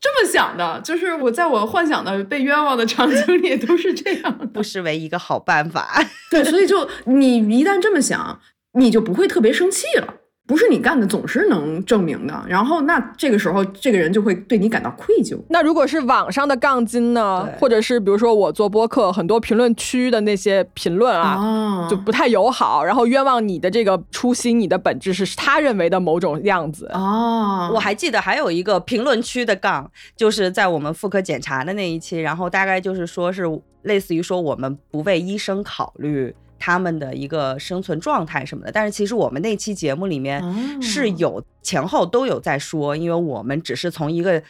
[0.00, 6.04] 这么想的，就是我在我幻想的被冤枉的场景里都是这样，不失为一个好办法。
[6.30, 8.40] 对，所以就你一旦这么想，
[8.74, 10.14] 你就不会特别生气了。
[10.46, 12.44] 不是你干的，总是能证明的。
[12.46, 15.38] 然后，那这个时候，这个人就会对你感到愧疚。
[15.48, 17.48] 那如果是网上的杠精呢？
[17.58, 26.90] 或者是比如说我做播客，很多评论区的那些评论啊，就不太友好，然后冤枉你的这个初心，你的本质是他认为的某种样子。
[26.92, 33.44] 哦，我还记得还有一个评论区的杠，就是在我们妇科检查的那一期，然后大概就是说是
[33.82, 36.34] 类似于说我们不为医生考虑。
[36.64, 40.42] 他们的一个生存状态什么的，但是其实我们那期节目里面
[40.80, 44.42] 是有前后都有在说，因为我们只是从一个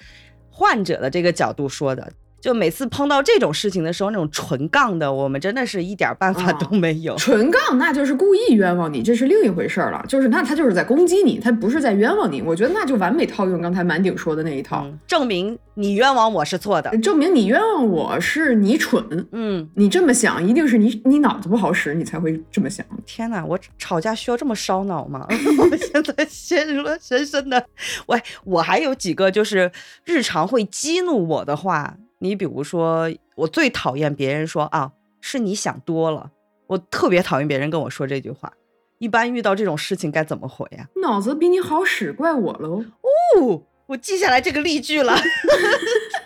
[0.48, 2.12] 患者的这个角度说的。
[2.44, 7.16] 就每次碰到这种事情的时候，那种纯杠的，我们真的是一点办法都没有。
[7.16, 10.04] 纯杠那就是故意冤枉你，这是另一回事儿了。
[10.06, 12.42] 就是那他就是在攻击你，他不是在冤枉你。
[12.42, 19.26] 我觉得那就完美套用刚才满顶说的那一套，证明你冤枉我是错的，证明你冤枉我是你蠢。
[19.32, 22.84] 嗯，你这么想，一定是你你脑子不好使，你才会这么想。
[23.06, 25.26] 天哪，我吵架需要这么烧脑吗？
[25.58, 27.64] 我现在陷入了深深的。
[28.08, 29.72] 喂，我还有几个就是
[30.04, 31.96] 日常会激怒我的话。
[32.24, 33.06] 你比如说，
[33.36, 36.30] 我最讨厌别人说啊，是你想多了。
[36.68, 38.50] 我特别讨厌别人跟我说这句话。
[38.96, 40.88] 一般遇到这种事情该怎么回呀？
[41.02, 42.82] 脑子比你好使，怪我喽。
[43.36, 45.14] 哦，我记下来这个例句了。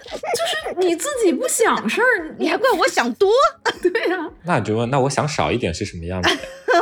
[0.09, 3.31] 就是你自己不想事儿， 你还怪我想多？
[3.83, 4.29] 对呀。
[4.45, 6.31] 那你就问，那我想少一点是什么样子？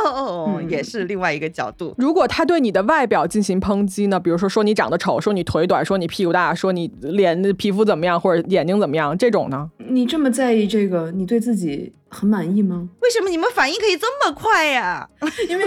[0.03, 1.93] 哦，也是另外一个角度。
[1.97, 4.19] 如果他对你的外表进行抨击呢？
[4.19, 9.69] 比如说说你长得丑，说你腿短，说你屁股大，说你脸的皮肤怎么样，或者眼睛怎么样，这种呢？
[9.89, 12.89] 你这么在意这个，你对自己很满意吗？
[13.01, 15.07] 为什么你们反应可以这么快呀？
[15.49, 15.65] 因为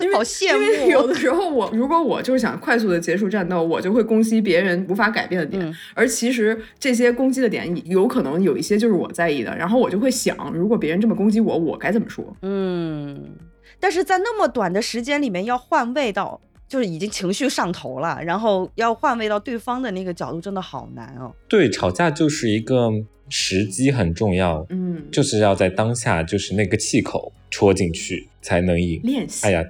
[0.00, 0.90] 因为 好羡慕。
[0.90, 12.24] 有的时候我如果我就是想快速的结束战斗，我就会攻击别人无法改变的点，而其实这些攻击的点有可能有一些就是我在意的，然后我就会想，如果别人这么攻击我，我该怎么说？
[12.42, 13.36] 嗯。
[13.78, 16.38] 但是在那么短的时间里面要换位到，
[16.68, 21.32] 就是已经情绪上头了，然后要换位到对方的那个角度，真的好难哦。
[21.48, 22.90] 对，吵架就是一个
[23.30, 27.32] 时机很重要，嗯，就是要在当下，就是那个气口。
[27.52, 29.00] 戳进去才能赢。
[29.02, 29.44] 练习。
[29.44, 29.60] 哎呀，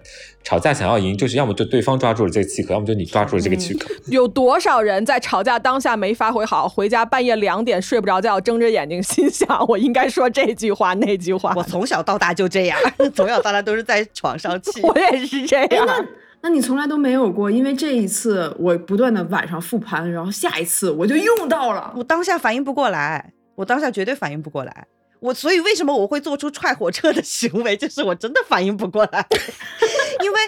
[0.45, 3.89] 吵架想要赢，就是要么就对方抓住了这个气口，要么就你抓住了这个气口。
[4.09, 11.55] 有多少人在吵架当下没发挥好，回家半夜两点睡不着觉，睁着眼睛心想：我应该说这句话那句话。
[11.57, 12.79] 我从小到大就这样，
[13.17, 14.83] 从小到大都是在床上气。
[14.83, 15.87] 我也是这样。
[15.87, 16.07] 那
[16.43, 17.51] 那你从来都没有过？
[17.51, 21.95] 因为这一次我不断的晚上复盘，然后下一次我就用到了。
[21.97, 24.87] 我当下反应不过来，我当下绝对反应不过来。
[25.21, 27.77] 我所以为什么我会做出踹火车的行为？
[27.77, 29.27] 就是我真的反应不过来，
[30.23, 30.39] 因为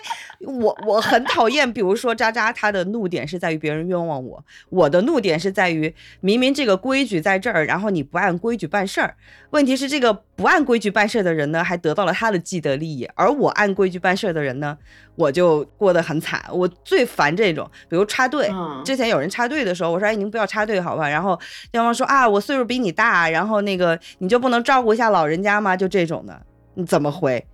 [0.61, 9.15] 我我很讨厌，比如说渣渣，他的怒点是在于别人冤枉我，我的怒点是在于明明这个规矩在这儿，然后你不按规矩办事儿。
[9.51, 14.77] 问题是这个不按规矩办事的人呢，还得到了他的既得利益，而我按规矩办事的人呢，
[15.15, 16.43] 我就过得很惨。
[16.51, 18.51] 我最烦这种，比如插队，
[18.85, 21.09] 之前有人插队的时候，我说哎，您不要插队好吧？
[21.09, 21.39] 然后
[21.71, 25.77] 对方说啊，我岁数比你大，然后那个你就不能照顾一下老人家吗？
[25.77, 26.41] 就这种的，
[26.75, 27.47] 你怎么回？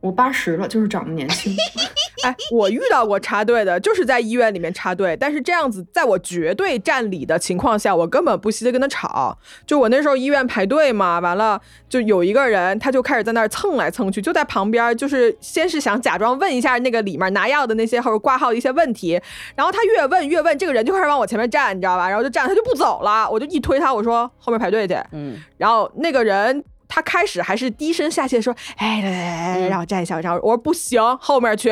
[0.00, 1.52] 我八十了，就是长得年轻。
[2.24, 5.16] 哎，我遇到过插队的，就是在医院里面插队。
[5.16, 9.36] 但是这样子，在我绝对占理的情况下，我根本不惜的跟他吵。
[9.64, 19.20] 就我那时候医院排队嘛，完了就有一个人，他就开始在那儿蹭来蹭去，就在旁边，就是先是想假装问一下那个里面拿药的那些或者挂号的一些问题，
[19.54, 22.08] 然后他越问越问，这个人就开始往我前面站，你知道吧？
[22.08, 24.96] 然后就站，他就不走了，我就一推他，我说后面排队去。
[25.12, 26.64] 嗯，然后那个人。
[26.88, 31.68] 他开始还是低声下气说：“哎，来来来，让我站一下。”然后我说：“不行，后面去。”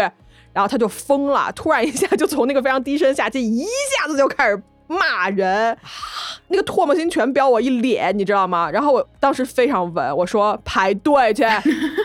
[0.53, 5.77] 然后他就疯了，突然一下就从那个非常低声下气，一下子就开始骂人，
[6.49, 8.71] 那个唾沫星全飙我一脸，你知道吗？
[8.71, 11.45] 然后我当时非常稳，我说：“排队去。”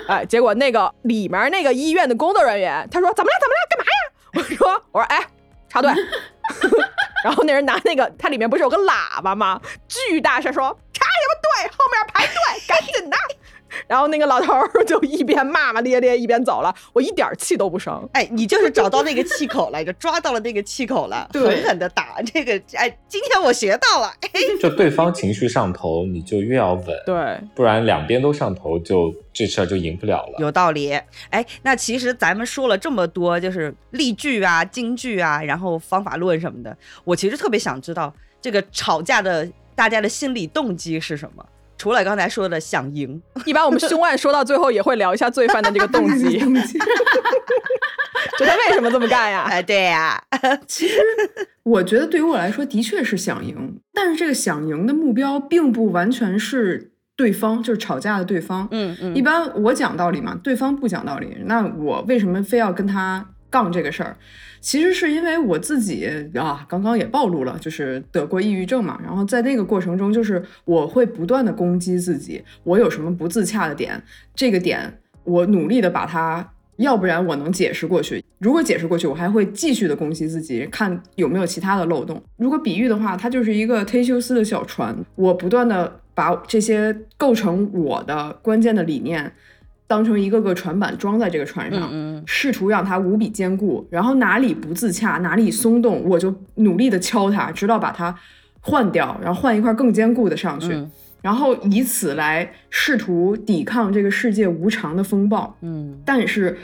[0.10, 3.38] 哎，结果那个里面那个医院的工作人员他说：“怎么了？
[3.40, 3.60] 怎么了？
[3.70, 3.92] 干嘛呀？”
[4.36, 5.24] 我说：“我说，哎，
[5.70, 5.90] 插队。”
[7.24, 9.62] 然后那人拿那个，他里面不是有个喇叭吗？
[9.88, 10.78] 巨大声说。
[11.20, 11.72] 什么队？
[11.72, 12.36] 后面排队，
[12.68, 13.18] 赶紧的！
[13.88, 14.54] 然后那个老头
[14.86, 18.08] 就一边骂骂咧咧一边走了，我一点气都不生。
[18.12, 22.54] 哎，你就是找到那个气口了，就抓到了那个气口了， 狠狠的打这个。
[22.76, 24.14] 哎，今天我学到了。
[24.22, 24.30] 哎
[24.62, 30.36] 就对方情绪上头，你就越要稳，对，不然两边都上头，就这事儿就赢不了了。
[30.40, 30.92] 有道理。
[31.30, 39.48] 哎，那其实咱们说了这么多，就是例句啊、金句啊，然后方法论什么的，我其实特别想知道这个吵架的。
[39.82, 41.44] 大家的心理动机是什么？
[41.76, 46.38] 除了刚才说的想赢， 一般我们凶案说到最后也会聊一下罪犯的这个动机。
[48.38, 49.42] 就他为什么这么干呀？
[49.50, 50.24] 哎，对呀。
[50.68, 51.00] 其实
[51.64, 58.68] 我觉得对于我来说，的确是想赢，但是这个想赢的目标并不完全是对方，就是吵架的对方。
[58.70, 59.16] 嗯嗯。
[59.16, 64.18] 一般我讲道理嘛，对方不讲道理，那我为什么非要跟他杠这个事儿？
[64.62, 69.00] 其实是因为我自己啊，刚刚也暴露了，就是得过抑郁症嘛。
[69.04, 74.02] 然后在那个过程中，就是我会不断的攻击自己，我有什么不自洽的点，
[74.34, 78.24] 这个点我努力的把它，要不然我能解释过去。
[78.38, 82.24] 如果解释过去，我还会继续的攻击自己，看有没有其他的漏洞。
[82.38, 89.34] 如果比喻的话，它就是一个忒修斯的小船，我不断的把这些构成我的关键的理念。
[89.92, 93.86] 当成一个个船板装在这个船上，试图让它无比坚固。
[93.92, 98.18] 然后哪里不自洽，哪里松动，我就努力的敲它，直到把它
[98.62, 100.82] 换掉，然后换一块更坚固的上去，
[101.22, 105.58] 然后以此来试图抵抗这个世界无常的风暴。
[105.60, 106.58] 嗯，但是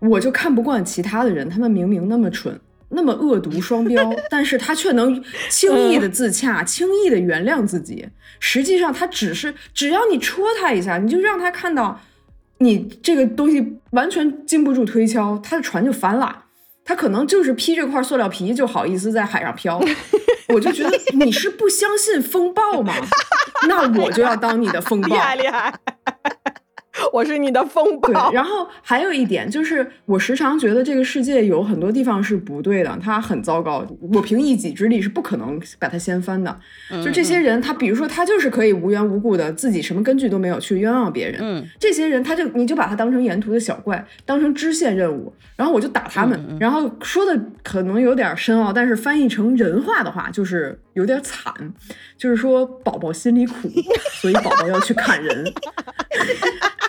[0.00, 8.08] 我就看不惯其他的人，他们明明那么蠢，那么恶毒双标，但是他却能轻易的自洽，轻易的原谅自己。
[8.40, 12.00] 实际上，他只是只要你戳他一下，你就让他看到。
[12.60, 16.44] 你这个东西完全经不住推敲，他的船就翻了。
[16.84, 19.78] 他可能就是披这块塑料皮就好意思在海上漂。
[20.48, 22.94] 我就觉得你是不相信风暴吗？
[23.68, 25.08] 那我就要当你的风暴。
[25.08, 25.74] 厉害厉害。
[27.12, 28.30] 我是你的风暴。
[28.32, 33.86] 然后还有一点就是，我时常觉得这个世界有很多地方是不对的，它很糟糕。
[34.12, 36.58] 我凭一己之力是不可能把它掀翻的。
[37.04, 41.40] 就这些人，他比如说他就是可以无缘无故的自己什么根据都没有去冤枉别人。
[41.42, 46.56] 嗯，这些人他就你就把他当成沿途的小怪，当成支线任务，然后我就打他们。
[46.60, 51.52] 然后说的可能有点深奥，但是翻译成人话的话就是有点惨，
[52.16, 53.68] 就是说宝宝心里苦，
[54.20, 55.44] 所以宝宝要去砍人。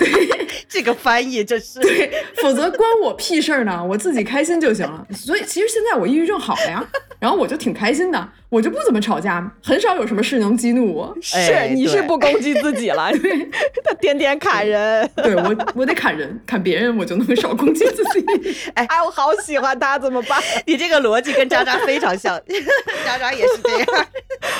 [0.00, 2.10] 对， 这个翻译这是对，
[2.42, 5.06] 否则关我屁事儿呢，我自己开心就行了。
[5.14, 6.84] 所以其实现在我抑郁症好了呀，
[7.20, 8.28] 然后我就挺开心的。
[8.50, 11.16] 我就不怎么吵架，很少有什么事能激怒我。
[11.22, 13.08] 是，你是不攻击自己了？
[13.12, 13.48] 对，
[13.84, 15.08] 他天天砍人。
[15.14, 18.26] 对我，我得砍人，砍别人，我就能少攻击自己。
[18.74, 20.42] 哎，我好喜欢他，怎么办？
[20.66, 22.42] 你这个逻辑跟渣渣非常像，
[23.06, 23.86] 渣渣也是这样。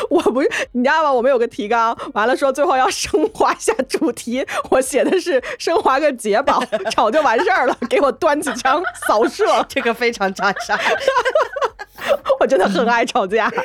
[0.08, 1.12] 我不是，你知道吗？
[1.12, 10.78] 我们有个提纲，完了说最后要升华一下主题，我写的是升华个解宝， 吵就完事儿了，给我端起枪扫射，这个非常渣渣。
[12.40, 13.52] 我真的很爱吵架。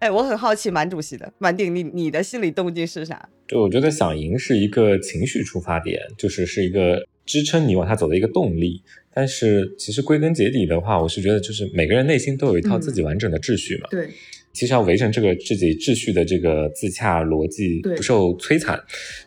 [0.00, 3.28] 哎，我很好奇，满主席的满鼎，你你的心理动机是啥？
[3.46, 8.82] 对，我觉得想赢是一个情绪出发点，就是是一个支撑你往下走的一个动力。
[9.14, 13.88] 但是其实归根结底的话，我是觉得就是每个人内心都有一套自己完整的秩序嘛。
[13.90, 14.10] 对。
[14.52, 18.78] 其实要维持这个自己秩序的这个自洽逻辑，不受摧残。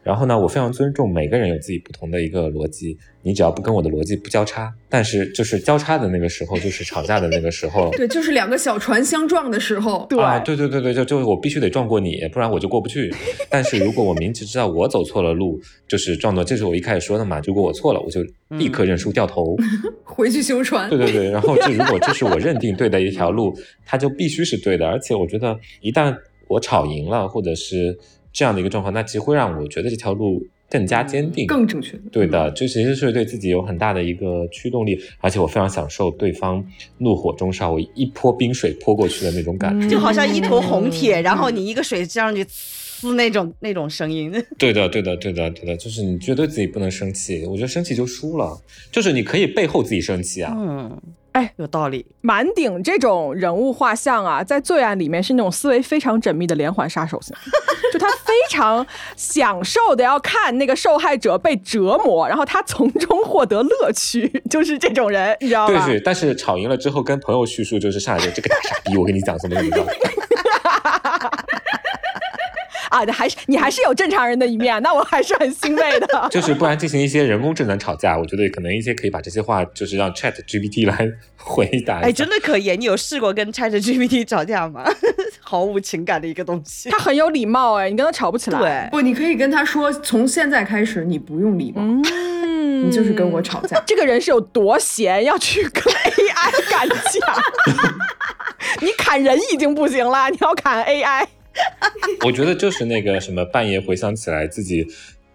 [0.03, 2.97] 然后呢，我非常尊重每个人有自己不同的一个逻辑。
[3.23, 7.91] 你只要不跟我的逻辑不交叉，但是就是交叉的那个时候，就是吵架的那个时候。
[7.91, 10.07] 对，就是两个小船相撞的时候。
[10.09, 13.13] 对，对对对对，就就我必须得撞过你，不然我就过不去。
[13.49, 17.39] 但是如果我明知知道我走错了路，就是撞到，这是我一开始说的嘛。
[17.45, 19.55] 如果我错了，我就立刻认输掉头，
[20.03, 20.89] 回去修船。
[20.89, 23.55] 对对对，然后这 如果这是我认定对的一条路，
[23.85, 24.87] 它就必须是对的。
[24.87, 26.15] 而且我觉得一旦
[26.47, 27.97] 我吵赢了，或者是
[28.33, 30.43] 这样的一个状况，那其实会让我觉得这条路。
[30.71, 31.97] 更加坚定，更正确。
[32.11, 36.65] 对的，这其实是对自己有很大的一个驱动力，而且我非常享受对方
[36.99, 44.31] 怒火中烧，我一泼冰水泼过去的那种感觉，就好像一坨红铁，然后你一个水浇上去，呲那种那种声音。
[44.57, 48.57] 对的，对的，对的，对的，就是你绝对自己不能生气，我觉得生气就输了，
[48.89, 50.55] 就是你可以背后自己生气啊。
[50.55, 51.01] 嗯。
[51.33, 52.05] 哎，有道理。
[52.21, 57.35] 满顶这种人物画像啊，在罪案里面是那种思维非常缜密的连环杀手型，
[57.93, 65.85] 就他非常享受的要看那个受害者被折磨，然后他从中获得乐趣， 就是这种人，你知道吗？
[65.85, 66.01] 对对。
[66.03, 69.85] 但是吵赢了之后，跟朋友叙述就是上来就这个大傻逼，我跟你讲什么什么。
[72.91, 76.07] 啊，还是你还是有正常人的一面，那我还是很欣慰的。
[76.29, 81.99] 就是不然进行一些人工智能吵架，我觉得可能一些可以把这些话，就是让 Chat GPT 来回答。
[82.01, 82.75] 哎，真的可以？
[82.75, 84.83] 你有试过跟 Chat GPT 吵架吗？
[85.39, 86.89] 毫无情感的一个东西。
[86.89, 88.59] 他很有礼貌，哎，你跟他吵不起来。
[88.59, 93.81] 对，不，你可以跟他说，从现在开始你不用礼貌，嗯，你就是跟我吵架。
[93.85, 97.43] 这个人是有多闲，要去跟 AI 干架？
[98.81, 101.25] 你砍人已经不行了，你要砍 AI。
[102.25, 104.85] 我觉得就是那个什么，半夜回想起来自己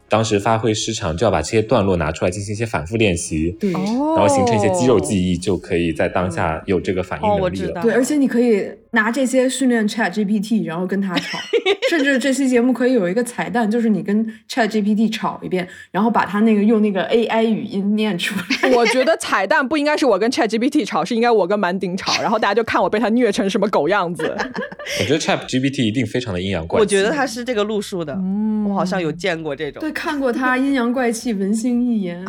[0.09, 3.83] 当时发挥失常，就要把这些段落拿出来进行一些反复练习，对，然
[4.17, 7.83] 后形成一些肌肉记忆，就可以在当下有这个反应能力了。
[7.83, 11.39] 对，而且你可以拿这些训练 Chat GPT，然后跟他吵，
[11.91, 18.71] 甚至这期节目可以有一个彩蛋，就是你跟 Chat GPT 吵一遍，然后把他那个用那个 AI 语音念出来。
[18.71, 24.35] 我觉得彩蛋不应该是我跟 Chat GPT 吵，是应该我跟满顶吵，然后大家就看我被他虐成什么狗样子。
[25.01, 26.81] 我觉得 Chat GPT 一定非常的阴阳怪气。
[26.81, 29.79] 我觉得他是这个路数的，嗯我好像有见过这种。
[29.81, 32.25] 对，看过他阴阳怪气、文心一言。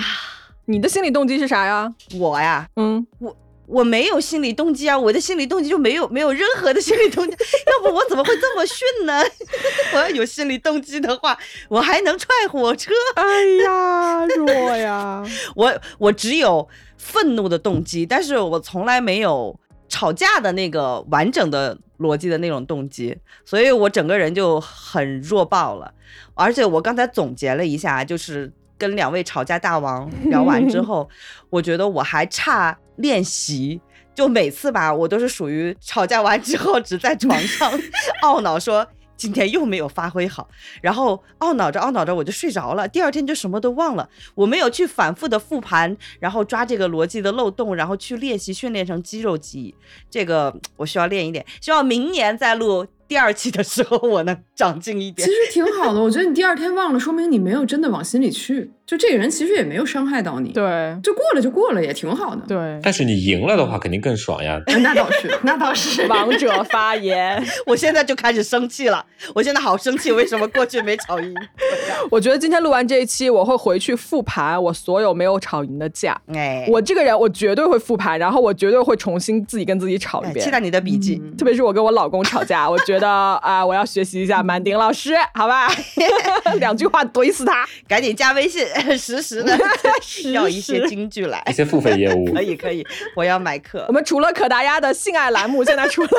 [0.65, 1.93] 你的心理动机是啥呀？
[2.19, 3.33] 我呀，嗯，我。
[3.67, 7.35] 我没有心理动机啊，我的心理动机就没有没有任何的心理动机，
[7.67, 9.21] 要不我怎么会这么逊呢？
[9.93, 11.37] 我要有心理动机的话，
[11.69, 12.91] 我还能踹火车？
[13.15, 15.23] 哎呀，弱呀！
[15.55, 19.59] 我我只有愤怒的动机，但是我从来没有
[19.89, 25.93] 吵架的那个完整的逻辑的那种动机，所以我整个人就很弱爆了。
[26.35, 31.09] 而且我刚才总结了一下，就是跟两位吵架大王聊完之 后，
[31.49, 32.77] 我觉得我还差。
[32.97, 33.79] 练习
[34.15, 37.71] 就每次吧，我都是属于吵架完之后只在床上
[38.25, 38.83] 懊恼，说
[39.15, 40.49] 今天又没有发挥好，
[40.81, 44.09] 然后懊恼着懊恼着我就睡着了，第二天就什么都忘了。
[44.33, 49.75] 我没有去反复的复盘，然后抓这个逻辑的漏洞，然后去练习训练成肌肉记忆。
[50.09, 52.83] 这个我需要练一点，希望明年再录。
[53.07, 56.01] 第二期的时候，我能长进一点，其实挺好的。
[56.01, 58.71] 我觉得你第二天忘了，说明你没有真的往心里去。
[58.87, 62.41] 就这个人其实也没有伤害到你，对，就过了就过了，也挺好的。
[62.47, 64.57] 对，但是你赢了的话，肯定更爽呀。
[64.81, 66.07] 那倒是，那倒是。
[66.07, 69.05] 王者发言， 我现在就开始生气了。
[69.35, 71.35] 我现在好生气，为什么过去没吵赢？
[72.09, 76.17] 我觉得今天录完这一期，我会回去复盘我所有没有吵赢的架。
[76.33, 80.45] 哎，我这个人，我绝对会复盘，然后我绝对会重新自己跟自己吵一遍。
[80.45, 85.67] 期待你的笔记，特别是我跟我老公吵架，我觉得啊，我要学习一下满丁老师，好吧？
[86.61, 88.65] 两句话怼死他，赶紧加微信，
[88.97, 89.57] 实时的。
[90.33, 93.85] 要一些金句来，一些付费业务 可以可以，我要买课。
[93.87, 96.09] 我们除了可达鸭的性爱栏目，现在除了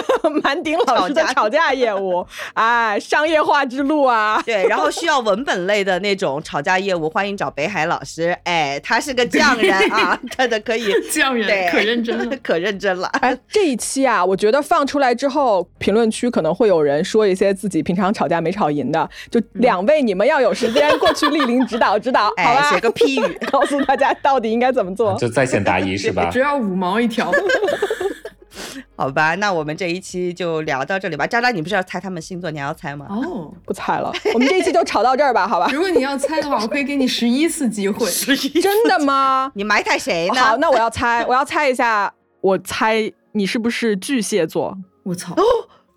[0.42, 4.42] 满顶老师的吵架业务，哎，商业化之路啊。
[4.44, 8.36] 对，然后需要文本类的那种吵架业务，欢迎找北海老师。
[8.44, 13.08] 哎，他是个匠人啊，他的可以匠人，可认真了，可认真了。
[13.20, 22.70] 哎，这一期啊，我觉得放出来之后，评论区可能会有人说一些自己平常吵架没吵赢的，就两位你们要有时间过去莅临指导指导，好吧？
[22.70, 23.38] 写个批语。
[23.50, 26.28] 告诉大家到底应该怎么做，就在线答疑 是吧？
[26.30, 27.30] 只要五毛一条，
[28.96, 31.26] 好吧，那我们这一期就聊到这里吧。
[31.26, 33.06] 渣渣，你不是要猜他们星座，你还要猜吗？
[33.08, 35.68] 哦，不猜了，我们这一期就吵到这儿吧，好吧？
[35.72, 38.06] 如果你要猜的话，我可以给你十一次机会。
[38.06, 38.60] 十一？
[38.60, 39.50] 真的吗？
[39.54, 40.40] 你埋汰谁呢？
[40.40, 44.76] 好，那我要猜，我要猜一下，我猜你是不是巨蟹座？
[45.04, 45.32] 我操！
[45.34, 45.42] 哦，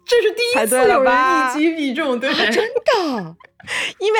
[0.05, 3.35] 这是第一次有人一击必中，对，真的。
[3.99, 4.20] 因为，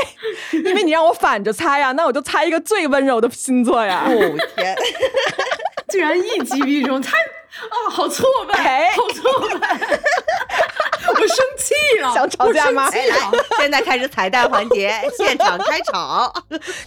[0.70, 4.04] 因为你让我反着猜呀，那我就猜一个最温柔的星座呀。
[4.08, 4.12] 哦
[4.56, 4.76] 天，
[5.90, 9.78] 竟然一击必中，猜啊，好挫败，好挫败，
[11.08, 12.90] 我生气了，想吵架吗？
[12.90, 13.02] 来，
[13.58, 16.32] 现在开始彩蛋环节， 现场开吵。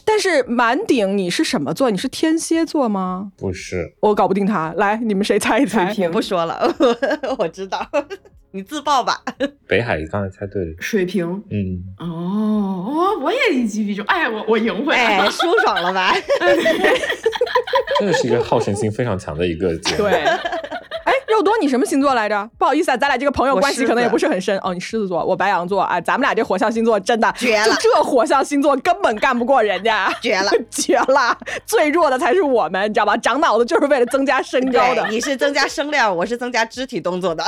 [0.04, 1.90] 但是满顶你是什么座？
[1.90, 3.32] 你是天蝎座吗？
[3.36, 4.72] 不是，我搞不定他。
[4.76, 5.94] 来，你们谁猜一猜？
[6.04, 6.74] 我不说了，
[7.38, 7.86] 我知道。
[8.54, 9.20] 你自爆吧！
[9.66, 11.26] 北海刚才猜对了，水瓶。
[11.50, 16.14] 嗯，哦，我我也一击必中，哎，我我赢回来了，舒爽了吧？
[17.98, 20.04] 真的是一个好胜心非常强的一个节目。
[20.04, 20.22] 对。
[21.26, 22.48] 肉多，你什么星座来着？
[22.56, 24.72] 不好意思啊，咱俩这个朋友关系可能也不是很深哦。
[24.72, 31.36] 你狮子座，我白羊座啊，咱们俩这火象星座真的绝了，这火象星座根本干不过人家，绝了，绝了，
[31.66, 33.16] 最弱的才是我们，你知道吧？
[33.16, 37.44] 长脑子就是为了增加身高的，你是增加声量，我是增加肢体动作的，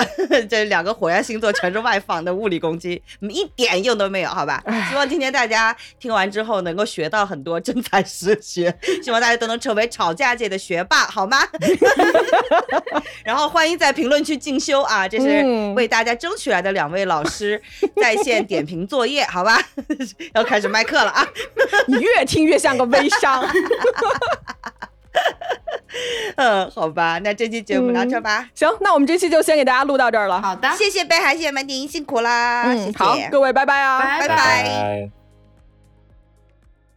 [0.51, 4.61] 这两个火象星座全是外放的物理攻击， 一点用都没有，好吧？
[4.91, 11.39] 希望今天大家听完之后能够学到很多真才实学， 希望大家都能成为吵架界的学霸，好吗？
[13.25, 13.77] 然后欢迎。
[13.77, 15.45] 在评论区进修啊，这是
[15.75, 17.61] 为大家争取来的两位老师
[18.01, 19.61] 在线点评作业，好吧？
[20.33, 21.29] 要开始卖课了啊！
[21.87, 23.47] 你越听越像个微商。
[26.37, 28.49] 嗯，好吧，那这期节目到这吧。
[28.55, 30.41] 行，那我们这期就先给大家录到这儿了。
[30.41, 32.65] 好的，谢谢北海，谢谢满丁，辛苦啦。
[32.65, 35.11] 嗯，好，各位拜拜啊，拜拜。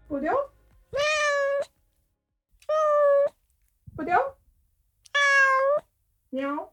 [0.08, 0.32] 不丢，
[3.96, 4.16] 不丢，
[6.32, 6.72] 喵。